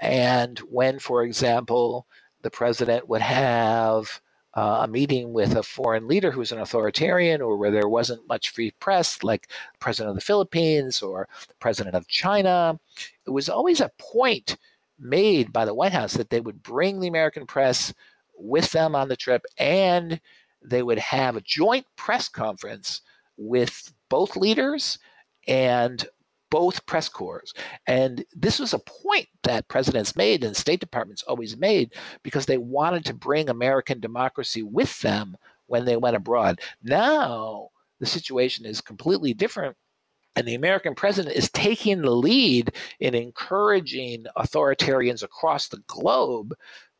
And 0.00 0.58
when, 0.60 0.98
for 0.98 1.22
example, 1.22 2.06
the 2.42 2.50
president 2.50 3.08
would 3.08 3.22
have 3.22 4.20
uh, 4.54 4.80
a 4.82 4.88
meeting 4.88 5.32
with 5.32 5.56
a 5.56 5.62
foreign 5.62 6.06
leader 6.06 6.30
who's 6.30 6.52
an 6.52 6.60
authoritarian 6.60 7.40
or 7.40 7.56
where 7.56 7.70
there 7.70 7.88
wasn't 7.88 8.28
much 8.28 8.50
free 8.50 8.70
press, 8.78 9.22
like 9.22 9.48
the 9.48 9.78
president 9.80 10.10
of 10.10 10.16
the 10.16 10.24
Philippines 10.24 11.02
or 11.02 11.28
the 11.48 11.54
president 11.54 11.94
of 11.94 12.06
China, 12.06 12.78
it 13.26 13.30
was 13.30 13.48
always 13.48 13.80
a 13.80 13.90
point 13.98 14.56
made 15.04 15.52
by 15.52 15.64
the 15.64 15.74
White 15.74 15.92
House 15.92 16.14
that 16.14 16.30
they 16.30 16.40
would 16.40 16.62
bring 16.62 17.00
the 17.00 17.08
American 17.08 17.46
press 17.46 17.92
with 18.36 18.70
them 18.72 18.94
on 18.94 19.08
the 19.08 19.16
trip 19.16 19.44
and 19.58 20.20
they 20.64 20.82
would 20.82 20.98
have 20.98 21.36
a 21.36 21.42
joint 21.42 21.86
press 21.96 22.28
conference 22.28 23.02
with 23.36 23.92
both 24.08 24.36
leaders 24.36 24.98
and 25.46 26.06
both 26.50 26.86
press 26.86 27.08
corps. 27.08 27.42
And 27.86 28.24
this 28.32 28.58
was 28.58 28.72
a 28.72 28.78
point 28.78 29.26
that 29.42 29.68
presidents 29.68 30.16
made 30.16 30.44
and 30.44 30.56
State 30.56 30.80
Departments 30.80 31.22
always 31.24 31.56
made 31.56 31.94
because 32.22 32.46
they 32.46 32.58
wanted 32.58 33.04
to 33.06 33.14
bring 33.14 33.48
American 33.48 34.00
democracy 34.00 34.62
with 34.62 35.00
them 35.00 35.36
when 35.66 35.84
they 35.84 35.96
went 35.96 36.16
abroad. 36.16 36.60
Now, 36.82 37.70
the 37.98 38.06
situation 38.06 38.66
is 38.66 38.80
completely 38.80 39.34
different 39.34 39.76
and 40.36 40.46
the 40.46 40.54
American 40.54 40.94
president 40.94 41.36
is 41.36 41.50
taking 41.50 42.02
the 42.02 42.10
lead 42.10 42.72
in 43.00 43.14
encouraging 43.14 44.26
authoritarians 44.36 45.22
across 45.22 45.68
the 45.68 45.82
globe 45.86 46.54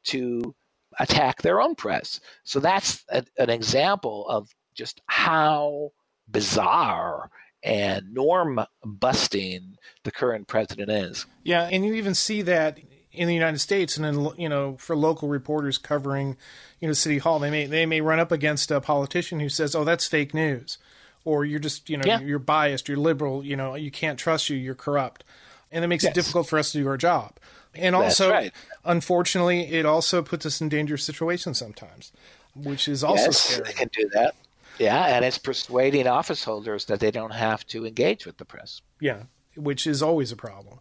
to 0.04 0.54
attack 0.98 1.42
their 1.42 1.60
own 1.60 1.74
press. 1.74 2.20
So 2.44 2.60
that's 2.60 3.04
a, 3.08 3.24
an 3.38 3.50
example 3.50 4.28
of 4.28 4.48
just 4.74 5.00
how 5.06 5.90
bizarre 6.28 7.30
and 7.62 8.12
norm 8.12 8.60
busting 8.84 9.76
the 10.04 10.12
current 10.12 10.46
president 10.46 10.90
is. 10.90 11.26
Yeah, 11.42 11.68
and 11.70 11.84
you 11.84 11.94
even 11.94 12.14
see 12.14 12.42
that 12.42 12.78
in 13.10 13.28
the 13.28 13.34
United 13.34 13.60
States, 13.60 13.96
and 13.96 14.04
then 14.04 14.28
you 14.36 14.48
know, 14.48 14.76
for 14.76 14.96
local 14.96 15.28
reporters 15.28 15.78
covering, 15.78 16.36
you 16.80 16.88
know, 16.88 16.94
City 16.94 17.18
Hall, 17.18 17.38
they 17.38 17.50
may 17.50 17.66
they 17.66 17.86
may 17.86 18.00
run 18.00 18.20
up 18.20 18.32
against 18.32 18.70
a 18.70 18.80
politician 18.80 19.40
who 19.40 19.48
says, 19.48 19.74
"Oh, 19.74 19.84
that's 19.84 20.06
fake 20.06 20.34
news," 20.34 20.78
or 21.24 21.44
you're 21.44 21.60
just 21.60 21.88
you 21.88 21.96
know 21.96 22.04
yeah. 22.06 22.20
you're 22.20 22.38
biased, 22.38 22.88
you're 22.88 22.98
liberal, 22.98 23.44
you 23.44 23.56
know 23.56 23.74
you 23.74 23.90
can't 23.90 24.18
trust 24.18 24.48
you, 24.48 24.56
you're 24.56 24.74
corrupt, 24.74 25.24
and 25.72 25.84
it 25.84 25.88
makes 25.88 26.04
yes. 26.04 26.12
it 26.12 26.14
difficult 26.14 26.48
for 26.48 26.58
us 26.58 26.72
to 26.72 26.78
do 26.78 26.88
our 26.88 26.96
job. 26.96 27.34
And 27.76 27.94
also, 27.96 28.30
right. 28.30 28.52
unfortunately, 28.84 29.62
it 29.72 29.84
also 29.84 30.22
puts 30.22 30.46
us 30.46 30.60
in 30.60 30.68
dangerous 30.68 31.02
situations 31.02 31.58
sometimes, 31.58 32.12
which 32.54 32.86
is 32.86 33.02
also 33.02 33.24
yes, 33.24 33.38
scary. 33.40 33.70
It 33.70 33.76
can 33.76 33.90
do 33.92 34.08
that. 34.14 34.34
Yeah, 34.78 35.04
and 35.04 35.24
it's 35.24 35.38
persuading 35.38 36.06
office 36.06 36.44
holders 36.44 36.84
that 36.86 37.00
they 37.00 37.10
don't 37.10 37.32
have 37.32 37.66
to 37.68 37.86
engage 37.86 38.26
with 38.26 38.38
the 38.38 38.44
press. 38.44 38.80
Yeah, 39.00 39.24
which 39.56 39.86
is 39.86 40.02
always 40.02 40.32
a 40.32 40.36
problem 40.36 40.78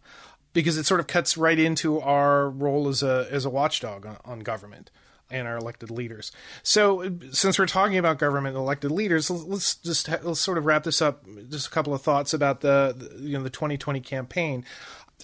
because 0.53 0.77
it 0.77 0.85
sort 0.85 0.99
of 0.99 1.07
cuts 1.07 1.37
right 1.37 1.59
into 1.59 1.99
our 1.99 2.49
role 2.49 2.87
as 2.87 3.03
a 3.03 3.27
as 3.31 3.45
a 3.45 3.49
watchdog 3.49 4.05
on, 4.05 4.17
on 4.25 4.39
government 4.39 4.91
and 5.33 5.47
our 5.47 5.57
elected 5.57 5.91
leaders. 5.91 6.31
So, 6.61 7.11
since 7.31 7.59
we're 7.59 7.65
talking 7.65 7.97
about 7.97 8.19
government 8.19 8.55
elected 8.55 8.91
leaders, 8.91 9.29
let's 9.29 9.75
just 9.75 10.07
let's 10.23 10.39
sort 10.39 10.57
of 10.57 10.65
wrap 10.65 10.83
this 10.83 11.01
up. 11.01 11.25
Just 11.49 11.67
a 11.67 11.69
couple 11.71 11.93
of 11.93 12.01
thoughts 12.01 12.33
about 12.33 12.61
the, 12.61 12.95
the 12.95 13.21
you 13.21 13.37
know 13.37 13.43
the 13.43 13.49
2020 13.49 13.99
campaign. 14.01 14.63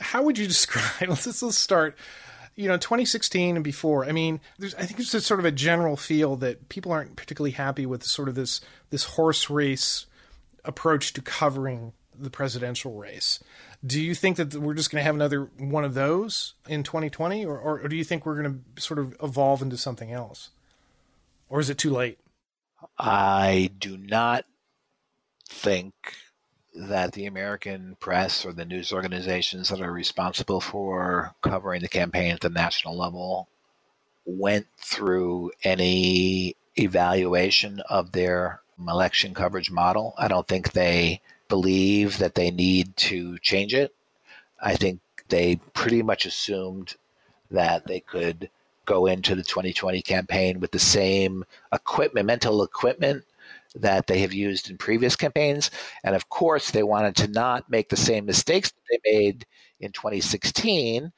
How 0.02 0.24
would 0.24 0.38
you 0.38 0.48
describe? 0.56 1.10
Let's 1.10 1.42
let's 1.42 1.58
start. 1.58 1.96
You 2.56 2.68
know, 2.68 2.76
2016 2.76 3.56
and 3.56 3.64
before. 3.64 4.04
I 4.04 4.12
mean, 4.12 4.42
there's, 4.58 4.76
I 4.76 4.84
think 4.84 4.98
there's 4.98 5.26
sort 5.26 5.40
of 5.40 5.46
a 5.46 5.52
general 5.52 5.96
feel 5.96 6.36
that 6.38 6.68
people 6.68 6.92
aren't 6.92 7.16
particularly 7.16 7.52
happy 7.52 7.86
with 7.86 8.04
sort 8.04 8.28
of 8.28 8.36
this 8.36 8.60
this 8.90 9.06
horse 9.06 9.50
race 9.50 10.08
approach 10.66 11.14
to 11.14 11.22
covering 11.22 11.94
the 12.20 12.30
presidential 12.30 12.96
race. 12.96 13.44
Do 13.86 14.02
you 14.02 14.14
think 14.14 14.38
that 14.38 14.56
we're 14.56 14.74
just 14.74 14.92
going 14.92 15.02
to 15.02 15.06
have 15.06 15.16
another 15.16 15.50
one 15.58 15.84
of 15.84 15.94
those 15.94 16.54
in 16.68 16.84
2020, 16.84 17.46
or, 17.46 17.58
or, 17.58 17.80
or 17.82 17.88
do 17.88 17.96
you 17.96 18.04
think 18.04 18.26
we're 18.26 18.42
going 18.42 18.64
to 18.76 18.82
sort 18.82 19.00
of 19.00 19.16
evolve 19.24 19.62
into 19.62 19.78
something 19.78 20.12
else, 20.12 20.50
or 21.50 21.60
is 21.60 21.70
it 21.70 21.78
too 21.78 21.92
late? 21.92 22.20
I 22.98 23.72
do 23.80 23.98
not 23.98 24.46
think 25.48 25.94
that 26.76 27.14
the 27.14 27.26
American 27.26 27.98
press 28.00 28.46
or 28.46 28.54
the 28.54 28.66
news 28.66 28.94
organizations 28.94 29.70
that 29.70 29.82
are 29.82 29.92
responsible 29.92 30.62
for 30.62 31.34
covering 31.42 31.82
the 31.82 31.88
campaign 31.88 32.32
at 32.32 32.42
the 32.42 32.50
national 32.50 32.98
level 32.98 33.50
went 34.26 34.68
through 34.78 35.52
any 35.64 36.56
evaluation 36.78 37.82
of 37.90 38.12
their 38.12 38.62
election 38.88 39.34
coverage 39.34 39.72
model. 39.72 40.14
I 40.18 40.28
don't 40.28 40.48
think 40.48 40.72
they 40.72 41.22
believe 41.50 42.18
that 42.20 42.36
they 42.36 42.52
need 42.52 42.96
to 42.98 43.38
change 43.40 43.74
it. 43.74 43.94
I 44.62 44.76
think 44.76 45.02
they 45.28 45.58
pretty 45.74 46.02
much 46.02 46.26
assumed 46.26 46.96
that 47.52 47.86
they 47.86 48.00
could 48.00 48.50
go 48.86 49.06
into 49.06 49.36
the 49.36 49.44
2020 49.44 50.02
campaign 50.02 50.60
with 50.60 50.72
the 50.72 50.80
same 50.80 51.46
equipment, 51.74 52.26
mental 52.26 52.64
equipment 52.64 53.24
that 53.76 54.08
they 54.08 54.20
have 54.20 54.34
used 54.34 54.70
in 54.70 54.78
previous 54.78 55.16
campaigns. 55.16 55.70
And 56.04 56.16
of 56.16 56.30
course, 56.30 56.72
they 56.72 56.84
wanted 56.84 57.16
to 57.18 57.28
not 57.28 57.70
make 57.70 57.90
the 57.90 57.98
same 57.98 58.26
mistakes 58.26 58.72
that 58.72 59.00
they 59.04 59.12
made 59.12 59.46
in 59.80 59.92
2016. 59.92 61.12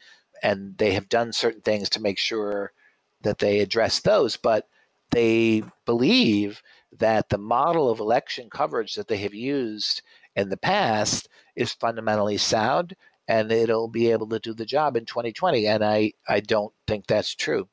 And 0.44 0.78
they 0.78 0.92
have 0.92 1.08
done 1.08 1.32
certain 1.32 1.62
things 1.62 1.90
to 1.92 2.02
make 2.02 2.18
sure 2.18 2.74
that 3.22 3.38
they 3.40 3.60
address 3.60 4.00
those. 4.00 4.36
But 4.36 4.68
they 5.12 5.64
believe 5.86 6.62
that 6.98 7.30
the 7.30 7.38
model 7.38 7.90
of 7.90 8.00
election 8.00 8.50
coverage 8.50 8.96
that 8.96 9.08
they 9.08 9.18
have 9.18 9.34
used 9.34 10.02
in 10.36 10.50
the 10.50 10.58
past 10.58 11.30
is 11.56 11.74
fundamentally 11.74 12.38
sound 12.38 12.96
and 13.28 13.52
it'll 13.52 13.88
be 13.88 14.12
able 14.12 14.28
to 14.30 14.40
do 14.40 14.54
the 14.54 14.66
job 14.66 14.98
in 14.98 15.06
2020. 15.06 15.68
And 15.68 15.84
I, 15.84 16.14
I 16.28 16.40
don't 16.40 16.74
think 16.88 17.08
that's 17.08 17.36
true. 17.36 17.70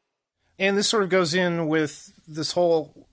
And 0.59 0.77
this 0.77 0.88
sort 0.88 1.03
of 1.03 1.09
goes 1.09 1.35
in 1.35 1.68
with 1.68 2.12
this 2.27 2.53
whole 2.53 3.09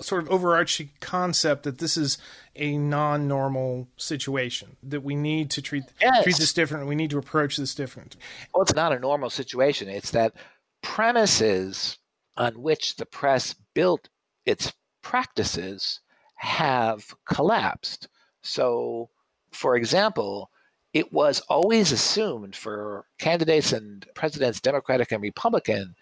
sort 0.00 0.22
of 0.22 0.30
overarching 0.30 0.90
concept 1.00 1.64
that 1.64 1.78
this 1.78 1.96
is 1.96 2.18
a 2.54 2.78
non-normal 2.78 3.88
situation 3.96 4.76
that 4.82 5.02
we 5.02 5.14
need 5.14 5.50
to 5.50 5.62
treat 5.62 5.84
yes. 6.00 6.22
treat 6.24 6.36
this 6.36 6.52
different. 6.52 6.86
We 6.86 6.94
need 6.94 7.10
to 7.10 7.18
approach 7.18 7.56
this 7.56 7.74
different. 7.74 8.16
Well, 8.54 8.62
it's 8.62 8.74
not 8.74 8.92
a 8.92 8.98
normal 8.98 9.30
situation. 9.30 9.88
It's 9.88 10.12
that 10.12 10.34
premises 10.82 11.98
on 12.36 12.62
which 12.62 12.96
the 12.96 13.06
press 13.06 13.54
built 13.74 14.08
its 14.46 14.72
practices 15.02 16.00
have 16.36 17.14
collapsed. 17.26 18.08
So, 18.42 19.10
for 19.52 19.76
example, 19.76 20.50
it 20.92 21.12
was 21.12 21.40
always 21.48 21.92
assumed 21.92 22.56
for 22.56 23.04
candidates 23.18 23.72
and 23.72 24.06
presidents, 24.14 24.60
Democratic 24.60 25.12
and 25.12 25.22
Republican, 25.22 25.94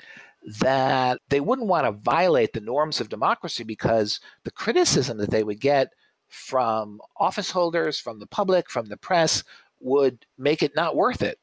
that 0.61 1.21
they 1.29 1.41
wouldn't 1.41 1.69
want 1.69 1.87
to 1.87 1.93
violate 1.93 2.53
the 2.53 2.61
norms 2.61 3.01
of 3.01 3.09
democracy 3.09 3.65
because 3.65 4.21
the 4.45 4.51
criticism 4.51 5.19
that 5.19 5.31
they 5.31 5.43
would 5.43 5.61
get 5.61 5.89
from 6.29 7.01
office 7.17 7.51
holders, 7.51 7.99
from 7.99 8.21
the 8.21 8.27
public, 8.27 8.71
from 8.71 8.87
the 8.87 8.97
press 8.97 9.43
would 9.81 10.25
make 10.39 10.63
it 10.63 10.77
not 10.77 10.97
worth 10.97 11.23
it. 11.23 11.39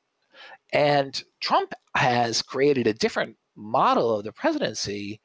And 0.71 1.21
Trump 1.39 1.73
has 1.95 2.41
created 2.41 2.87
a 2.87 2.93
different 2.93 3.37
model 3.55 4.17
of 4.17 4.23
the 4.23 4.31
presidency 4.31 5.21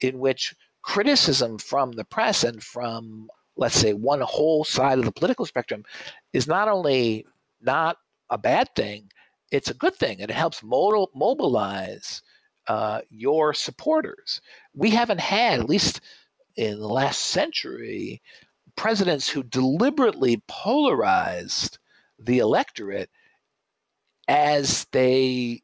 in 0.00 0.18
which 0.18 0.54
criticism 0.82 1.58
from 1.58 1.92
the 1.92 2.04
press 2.04 2.44
and 2.44 2.62
from, 2.62 3.28
let's 3.60 3.76
say, 3.76 3.92
one 3.92 4.22
whole 4.22 4.64
side 4.64 4.98
of 4.98 5.04
the 5.04 5.12
political 5.12 5.46
spectrum 5.46 5.84
is 6.32 6.48
not 6.48 6.66
only 6.66 7.26
not 7.60 7.98
a 8.30 8.38
bad 8.38 8.74
thing, 8.74 9.10
it's 9.52 9.70
a 9.70 9.74
good 9.74 9.94
thing. 9.94 10.18
It 10.18 10.30
helps 10.30 10.62
mobilize 10.64 12.22
uh, 12.66 13.02
your 13.10 13.52
supporters. 13.52 14.40
We 14.74 14.90
haven't 14.90 15.20
had, 15.20 15.60
at 15.60 15.68
least 15.68 16.00
in 16.56 16.80
the 16.80 16.88
last 16.88 17.20
century, 17.20 18.22
presidents 18.76 19.28
who 19.28 19.42
deliberately 19.42 20.42
polarized 20.48 21.78
the 22.18 22.38
electorate 22.38 23.10
as 24.26 24.86
they 24.92 25.62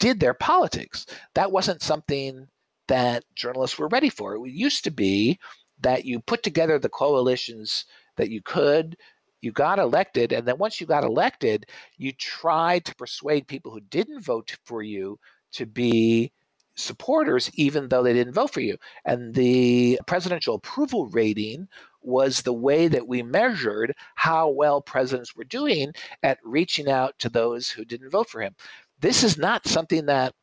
did 0.00 0.18
their 0.18 0.34
politics. 0.34 1.06
That 1.34 1.52
wasn't 1.52 1.82
something 1.82 2.48
that 2.88 3.24
journalists 3.34 3.78
were 3.78 3.88
ready 3.88 4.08
for. 4.08 4.34
It 4.34 4.50
used 4.50 4.84
to 4.84 4.90
be 4.90 5.38
that 5.80 6.04
you 6.04 6.20
put 6.20 6.42
together 6.42 6.78
the 6.78 6.88
coalitions 6.88 7.84
that 8.16 8.30
you 8.30 8.40
could, 8.42 8.96
you 9.40 9.52
got 9.52 9.78
elected, 9.78 10.32
and 10.32 10.46
then 10.46 10.58
once 10.58 10.80
you 10.80 10.86
got 10.86 11.04
elected, 11.04 11.66
you 11.98 12.12
tried 12.12 12.84
to 12.84 12.94
persuade 12.94 13.46
people 13.46 13.70
who 13.70 13.80
didn't 13.80 14.22
vote 14.22 14.56
for 14.64 14.82
you 14.82 15.18
to 15.52 15.66
be 15.66 16.32
supporters, 16.74 17.50
even 17.54 17.88
though 17.88 18.02
they 18.02 18.12
didn't 18.12 18.34
vote 18.34 18.52
for 18.52 18.60
you. 18.60 18.76
And 19.04 19.34
the 19.34 19.98
presidential 20.06 20.56
approval 20.56 21.06
rating 21.06 21.68
was 22.02 22.42
the 22.42 22.52
way 22.52 22.88
that 22.88 23.08
we 23.08 23.22
measured 23.22 23.94
how 24.14 24.48
well 24.48 24.80
presidents 24.80 25.34
were 25.34 25.44
doing 25.44 25.92
at 26.22 26.38
reaching 26.44 26.88
out 26.88 27.18
to 27.18 27.28
those 27.28 27.68
who 27.70 27.84
didn't 27.84 28.10
vote 28.10 28.28
for 28.28 28.40
him. 28.40 28.54
This 29.00 29.22
is 29.24 29.36
not 29.36 29.66
something 29.66 30.06
that 30.06 30.34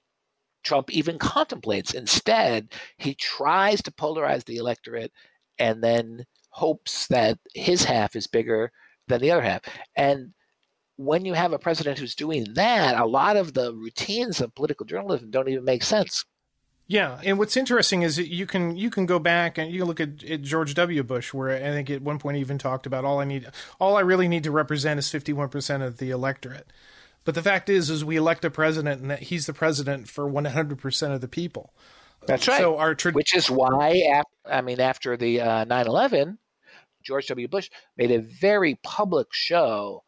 Trump 0.64 0.92
even 0.92 1.20
contemplates. 1.20 1.94
Instead, 1.94 2.74
he 2.98 3.14
tries 3.16 3.82
to 3.84 3.92
polarize 3.92 4.46
the 4.46 4.58
electorate 4.58 5.12
and 5.60 5.84
then 5.84 6.26
hopes 6.50 7.08
that 7.08 7.40
his 7.54 7.84
half 7.84 8.16
is 8.16 8.28
bigger 8.28 8.72
than 9.08 9.22
the 9.22 9.32
other 9.32 9.42
half. 9.42 9.62
And 9.96 10.34
when 10.98 11.26
you 11.26 11.34
have 11.34 11.54
a 11.54 11.60
president 11.60 12.00
who's 12.00 12.16
doing 12.16 12.46
that, 12.54 13.00
a 13.00 13.06
lot 13.06 13.38
of 13.38 13.54
the 13.54 13.74
routines 13.74 14.40
of 14.40 14.56
political 14.56 14.86
journalism 14.86 15.32
don't 15.32 15.50
even 15.50 15.66
make 15.66 15.84
sense. 15.84 16.26
Yeah, 16.86 17.20
and 17.24 17.40
what's 17.40 17.56
interesting 17.56 18.02
is 18.02 18.20
you 18.20 18.46
can 18.46 18.76
you 18.76 18.90
can 18.90 19.06
go 19.06 19.18
back 19.18 19.58
and 19.58 19.72
you 19.72 19.80
can 19.80 19.88
look 19.88 20.02
at, 20.02 20.24
at, 20.26 20.42
George 20.42 20.74
W. 20.76 21.02
Bush, 21.02 21.34
where 21.34 21.56
I 21.56 21.72
think 21.72 21.90
at 21.90 22.02
one 22.02 22.20
point 22.20 22.36
he 22.36 22.42
even 22.42 22.58
talked 22.58 22.86
about 22.86 23.06
all 23.06 23.20
I 23.20 23.26
need, 23.26 23.48
all 23.80 23.96
I 23.96 24.02
really 24.02 24.28
need 24.28 24.44
to 24.44 24.52
represent 24.52 25.00
is 25.00 25.10
fifty 25.10 25.32
one 25.32 25.48
percent 25.48 25.82
of 25.82 25.98
the 25.98 26.12
electorate. 26.12 26.68
But 27.26 27.36
the 27.36 27.42
fact 27.42 27.70
is, 27.70 27.90
is 27.90 28.04
we 28.04 28.18
elect 28.18 28.44
a 28.46 28.50
president, 28.50 29.02
and 29.02 29.12
that 29.12 29.24
he's 29.24 29.46
the 29.46 29.54
president 29.54 30.10
for 30.10 30.28
one 30.28 30.46
hundred 30.46 30.80
percent 30.80 31.14
of 31.14 31.22
the 31.22 31.28
people. 31.28 31.74
That's 32.26 32.48
right. 32.48 32.60
So 32.60 32.78
our 32.78 32.96
tra- 32.96 33.12
which 33.12 33.36
is 33.36 33.50
why, 33.50 34.22
I 34.46 34.62
mean, 34.62 34.80
after 34.80 35.18
the 35.18 35.42
uh, 35.42 35.66
9/11, 35.66 36.38
George 37.04 37.28
W. 37.28 37.48
Bush 37.48 37.70
made 37.98 38.12
a 38.12 38.22
very 38.22 38.80
public 38.84 39.28
show 39.32 40.04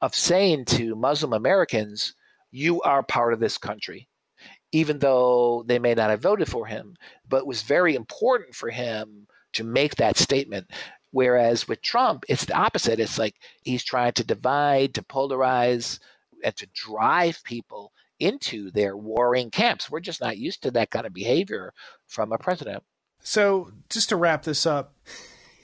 of 0.00 0.14
saying 0.14 0.66
to 0.66 0.94
Muslim 0.94 1.32
Americans, 1.32 2.14
"You 2.50 2.80
are 2.82 3.02
part 3.02 3.32
of 3.32 3.40
this 3.40 3.58
country." 3.58 4.08
Even 4.70 4.98
though 4.98 5.64
they 5.66 5.78
may 5.78 5.94
not 5.94 6.10
have 6.10 6.20
voted 6.20 6.46
for 6.46 6.66
him, 6.66 6.94
but 7.26 7.38
it 7.38 7.46
was 7.46 7.62
very 7.62 7.94
important 7.94 8.54
for 8.54 8.68
him 8.68 9.26
to 9.54 9.64
make 9.64 9.96
that 9.96 10.18
statement. 10.18 10.70
Whereas 11.10 11.66
with 11.66 11.80
Trump, 11.80 12.24
it's 12.28 12.44
the 12.44 12.54
opposite. 12.54 13.00
It's 13.00 13.18
like 13.18 13.36
he's 13.62 13.82
trying 13.82 14.12
to 14.12 14.24
divide, 14.24 14.92
to 14.94 15.02
polarize, 15.02 15.98
and 16.44 16.56
to 16.56 16.66
drive 16.74 17.42
people 17.44 17.92
into 18.20 18.70
their 18.70 18.96
warring 18.96 19.50
camps. 19.50 19.90
We're 19.90 20.00
just 20.00 20.20
not 20.20 20.38
used 20.38 20.62
to 20.62 20.70
that 20.72 20.90
kind 20.90 21.06
of 21.06 21.14
behavior 21.14 21.72
from 22.06 22.32
a 22.32 22.38
president. 22.38 22.82
So, 23.22 23.72
just 23.88 24.08
to 24.10 24.16
wrap 24.16 24.42
this 24.44 24.66
up, 24.66 24.94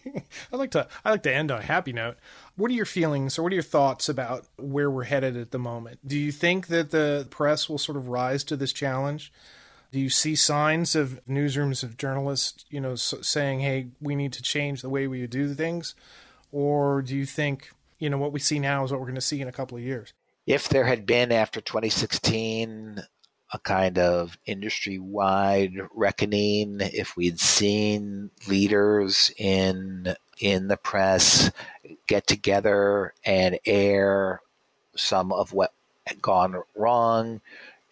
I 0.53 0.57
like 0.57 0.71
to 0.73 0.87
I 1.05 1.11
like 1.11 1.23
to 1.25 1.35
end 1.35 1.51
on 1.51 1.61
a 1.61 1.65
happy 1.65 1.93
note. 1.93 2.17
What 2.57 2.71
are 2.71 2.75
your 2.75 2.85
feelings 2.85 3.39
or 3.39 3.43
what 3.43 3.53
are 3.53 3.57
your 3.57 3.63
thoughts 3.63 4.09
about 4.09 4.47
where 4.57 4.91
we're 4.91 5.05
headed 5.05 5.37
at 5.37 5.51
the 5.51 5.59
moment? 5.59 6.01
Do 6.07 6.19
you 6.19 6.33
think 6.33 6.69
that 6.69 6.91
the 6.91 7.27
press 7.31 7.69
will 7.69 7.79
sort 7.79 7.97
of 7.97 8.09
rise 8.09 8.45
to 8.45 8.57
this 8.57 8.73
challenge? 8.73 9.33
Do 9.93 10.01
you 10.01 10.11
see 10.11 10.35
signs 10.35 10.97
of 10.97 11.21
newsrooms 11.29 11.85
of 11.85 11.97
journalists, 11.97 12.65
you 12.69 12.81
know, 12.81 12.97
saying, 12.97 13.61
"Hey, 13.61 13.89
we 14.01 14.15
need 14.15 14.33
to 14.35 14.43
change 14.43 14.83
the 14.83 14.89
way 14.89 15.07
we 15.07 15.27
do 15.27 15.55
things," 15.55 15.95
or 16.51 17.01
do 17.01 17.17
you 17.17 17.27
think, 17.27 17.71
you 17.99 18.11
know, 18.11 18.19
what 18.19 18.33
we 18.33 18.41
see 18.41 18.59
now 18.59 18.85
is 18.85 18.91
what 18.91 19.01
we're 19.01 19.07
going 19.07 19.15
to 19.15 19.21
see 19.21 19.41
in 19.41 19.49
a 19.49 19.53
couple 19.53 19.79
of 19.79 19.85
years? 19.85 20.13
If 20.47 20.69
there 20.69 20.85
had 20.85 21.07
been 21.07 21.33
after 21.33 21.61
2016 21.61 23.03
a 23.53 23.59
kind 23.61 23.99
of 23.99 24.37
industry 24.47 24.99
wide 24.99 25.75
reckoning, 25.95 26.79
if 26.81 27.17
we'd 27.17 27.39
seen 27.39 28.31
leaders 28.49 29.31
in 29.37 30.15
in 30.41 30.67
the 30.67 30.77
press 30.77 31.53
get 32.09 32.27
together 32.27 33.15
and 33.25 33.59
air 33.65 34.41
some 34.97 35.33
of 35.33 35.53
what 35.53 35.73
had 36.07 36.21
gone 36.21 36.61
wrong, 36.75 37.41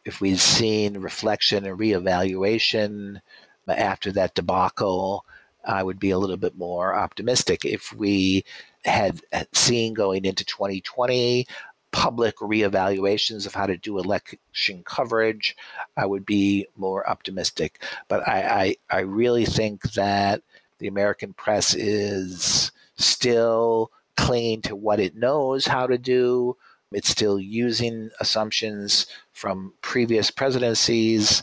if 0.05 0.21
we'd 0.21 0.41
seen 0.41 0.99
reflection 0.99 1.65
and 1.65 1.79
reevaluation 1.79 3.21
after 3.69 4.11
that 4.11 4.35
debacle, 4.35 5.25
I 5.65 5.85
would 5.85 6.01
be 6.01 6.11
a 6.11 6.19
little 6.19 6.37
bit 6.37 6.57
more 6.57 6.93
optimistic. 6.95 7.65
If 7.65 7.93
we 7.93 8.45
had 8.85 9.21
seen 9.53 9.95
going 9.95 10.25
into 10.25 10.45
2020 10.45 11.47
public 11.93 12.37
reevaluations 12.39 13.47
of 13.47 13.55
how 13.55 13.67
to 13.67 13.77
do 13.77 13.99
election 13.99 14.83
coverage, 14.85 15.57
I 15.97 16.07
would 16.07 16.27
be 16.27 16.67
more 16.77 17.09
optimistic. 17.09 17.83
But 18.09 18.27
I, 18.27 18.77
I, 18.91 18.99
I 18.99 19.01
really 19.01 19.45
think 19.45 19.83
that 19.93 20.43
the 20.79 20.89
American 20.89 21.33
press 21.35 21.75
is 21.75 22.73
still 22.97 23.93
clinging 24.17 24.63
to 24.63 24.77
what 24.77 25.01
it 25.01 25.15
knows 25.15 25.67
how 25.67 25.87
to 25.87 25.99
do. 25.99 26.57
It's 26.91 27.09
still 27.09 27.39
using 27.39 28.11
assumptions 28.21 29.07
from 29.33 29.75
previous 29.81 30.31
presidencies. 30.31 31.43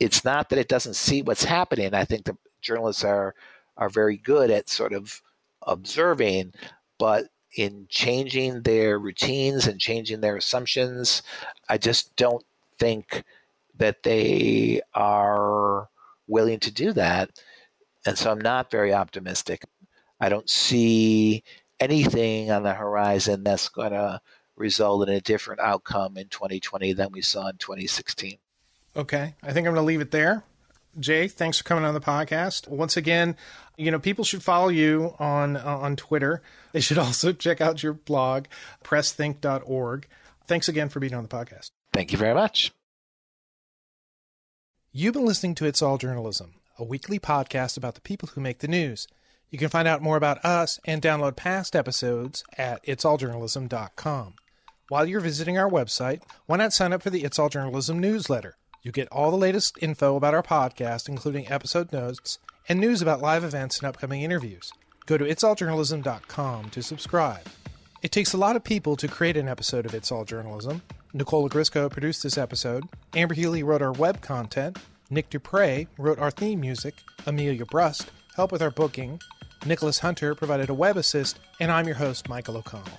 It's 0.00 0.24
not 0.24 0.48
that 0.48 0.58
it 0.58 0.68
doesn't 0.68 0.96
see 0.96 1.22
what's 1.22 1.44
happening. 1.44 1.94
I 1.94 2.04
think 2.04 2.24
the 2.24 2.36
journalists 2.60 3.04
are 3.04 3.34
are 3.76 3.88
very 3.88 4.16
good 4.16 4.50
at 4.50 4.68
sort 4.68 4.92
of 4.92 5.22
observing, 5.66 6.52
but 6.98 7.26
in 7.54 7.86
changing 7.88 8.62
their 8.62 8.98
routines 8.98 9.66
and 9.66 9.80
changing 9.80 10.20
their 10.20 10.36
assumptions. 10.36 11.22
I 11.68 11.78
just 11.78 12.14
don't 12.16 12.44
think 12.78 13.24
that 13.76 14.02
they 14.02 14.80
are 14.94 15.88
willing 16.26 16.60
to 16.60 16.70
do 16.70 16.92
that. 16.92 17.30
And 18.06 18.16
so 18.16 18.30
I'm 18.30 18.40
not 18.40 18.70
very 18.70 18.92
optimistic. 18.92 19.64
I 20.20 20.28
don't 20.28 20.48
see 20.48 21.42
anything 21.80 22.50
on 22.50 22.62
the 22.62 22.74
horizon 22.74 23.44
that's 23.44 23.68
going 23.68 23.92
to 23.92 24.20
result 24.56 25.08
in 25.08 25.14
a 25.14 25.20
different 25.20 25.60
outcome 25.60 26.16
in 26.16 26.28
2020 26.28 26.92
than 26.92 27.10
we 27.12 27.22
saw 27.22 27.48
in 27.48 27.56
2016. 27.56 28.38
Okay. 28.96 29.34
I 29.42 29.52
think 29.52 29.66
I'm 29.66 29.74
going 29.74 29.82
to 29.82 29.86
leave 29.86 30.00
it 30.00 30.10
there. 30.10 30.44
Jay, 30.98 31.26
thanks 31.26 31.58
for 31.58 31.64
coming 31.64 31.84
on 31.84 31.94
the 31.94 32.00
podcast. 32.00 32.68
Once 32.68 32.96
again, 32.96 33.36
you 33.76 33.90
know, 33.90 33.98
people 33.98 34.24
should 34.24 34.42
follow 34.42 34.68
you 34.68 35.14
on 35.18 35.56
uh, 35.56 35.64
on 35.64 35.96
Twitter. 35.96 36.42
They 36.72 36.80
should 36.80 36.98
also 36.98 37.32
check 37.32 37.60
out 37.60 37.82
your 37.82 37.94
blog, 37.94 38.46
pressthink.org. 38.84 40.06
Thanks 40.46 40.68
again 40.68 40.88
for 40.88 41.00
being 41.00 41.14
on 41.14 41.22
the 41.22 41.28
podcast. 41.28 41.70
Thank 41.92 42.12
you 42.12 42.18
very 42.18 42.34
much. 42.34 42.72
You've 44.92 45.14
been 45.14 45.24
listening 45.24 45.54
to 45.56 45.64
It's 45.64 45.80
All 45.80 45.96
Journalism, 45.96 46.54
a 46.78 46.84
weekly 46.84 47.18
podcast 47.18 47.78
about 47.78 47.94
the 47.94 48.02
people 48.02 48.28
who 48.34 48.42
make 48.42 48.58
the 48.58 48.68
news. 48.68 49.08
You 49.48 49.58
can 49.58 49.70
find 49.70 49.88
out 49.88 50.02
more 50.02 50.16
about 50.16 50.44
us 50.44 50.78
and 50.84 51.00
download 51.00 51.36
past 51.36 51.74
episodes 51.74 52.44
at 52.58 52.84
itsalljournalism.com. 52.84 54.34
While 54.88 55.06
you're 55.06 55.20
visiting 55.20 55.56
our 55.56 55.70
website, 55.70 56.22
why 56.44 56.58
not 56.58 56.74
sign 56.74 56.92
up 56.92 57.02
for 57.02 57.08
the 57.10 57.24
It's 57.24 57.38
All 57.38 57.48
Journalism 57.48 57.98
newsletter? 57.98 58.56
You 58.82 58.90
get 58.90 59.08
all 59.08 59.30
the 59.30 59.36
latest 59.36 59.78
info 59.80 60.16
about 60.16 60.34
our 60.34 60.42
podcast, 60.42 61.08
including 61.08 61.48
episode 61.48 61.92
notes 61.92 62.38
and 62.68 62.80
news 62.80 63.00
about 63.00 63.20
live 63.20 63.44
events 63.44 63.78
and 63.78 63.86
upcoming 63.86 64.22
interviews. 64.22 64.72
Go 65.06 65.16
to 65.16 65.24
itsalljournalism.com 65.24 66.70
to 66.70 66.82
subscribe. 66.82 67.46
It 68.02 68.10
takes 68.10 68.32
a 68.32 68.38
lot 68.38 68.56
of 68.56 68.64
people 68.64 68.96
to 68.96 69.06
create 69.06 69.36
an 69.36 69.46
episode 69.48 69.86
of 69.86 69.94
It's 69.94 70.10
All 70.10 70.24
Journalism. 70.24 70.82
Nicole 71.12 71.48
Grisco 71.48 71.88
produced 71.88 72.24
this 72.24 72.36
episode. 72.36 72.84
Amber 73.14 73.34
Healy 73.34 73.62
wrote 73.62 73.82
our 73.82 73.92
web 73.92 74.20
content. 74.20 74.78
Nick 75.10 75.30
Dupre 75.30 75.86
wrote 75.96 76.18
our 76.18 76.32
theme 76.32 76.58
music. 76.60 76.94
Amelia 77.24 77.64
Brust 77.66 78.10
helped 78.34 78.50
with 78.50 78.62
our 78.62 78.70
booking. 78.72 79.20
Nicholas 79.64 80.00
Hunter 80.00 80.34
provided 80.34 80.70
a 80.70 80.74
web 80.74 80.96
assist. 80.96 81.38
And 81.60 81.70
I'm 81.70 81.86
your 81.86 81.96
host, 81.96 82.28
Michael 82.28 82.56
O'Connell. 82.56 82.98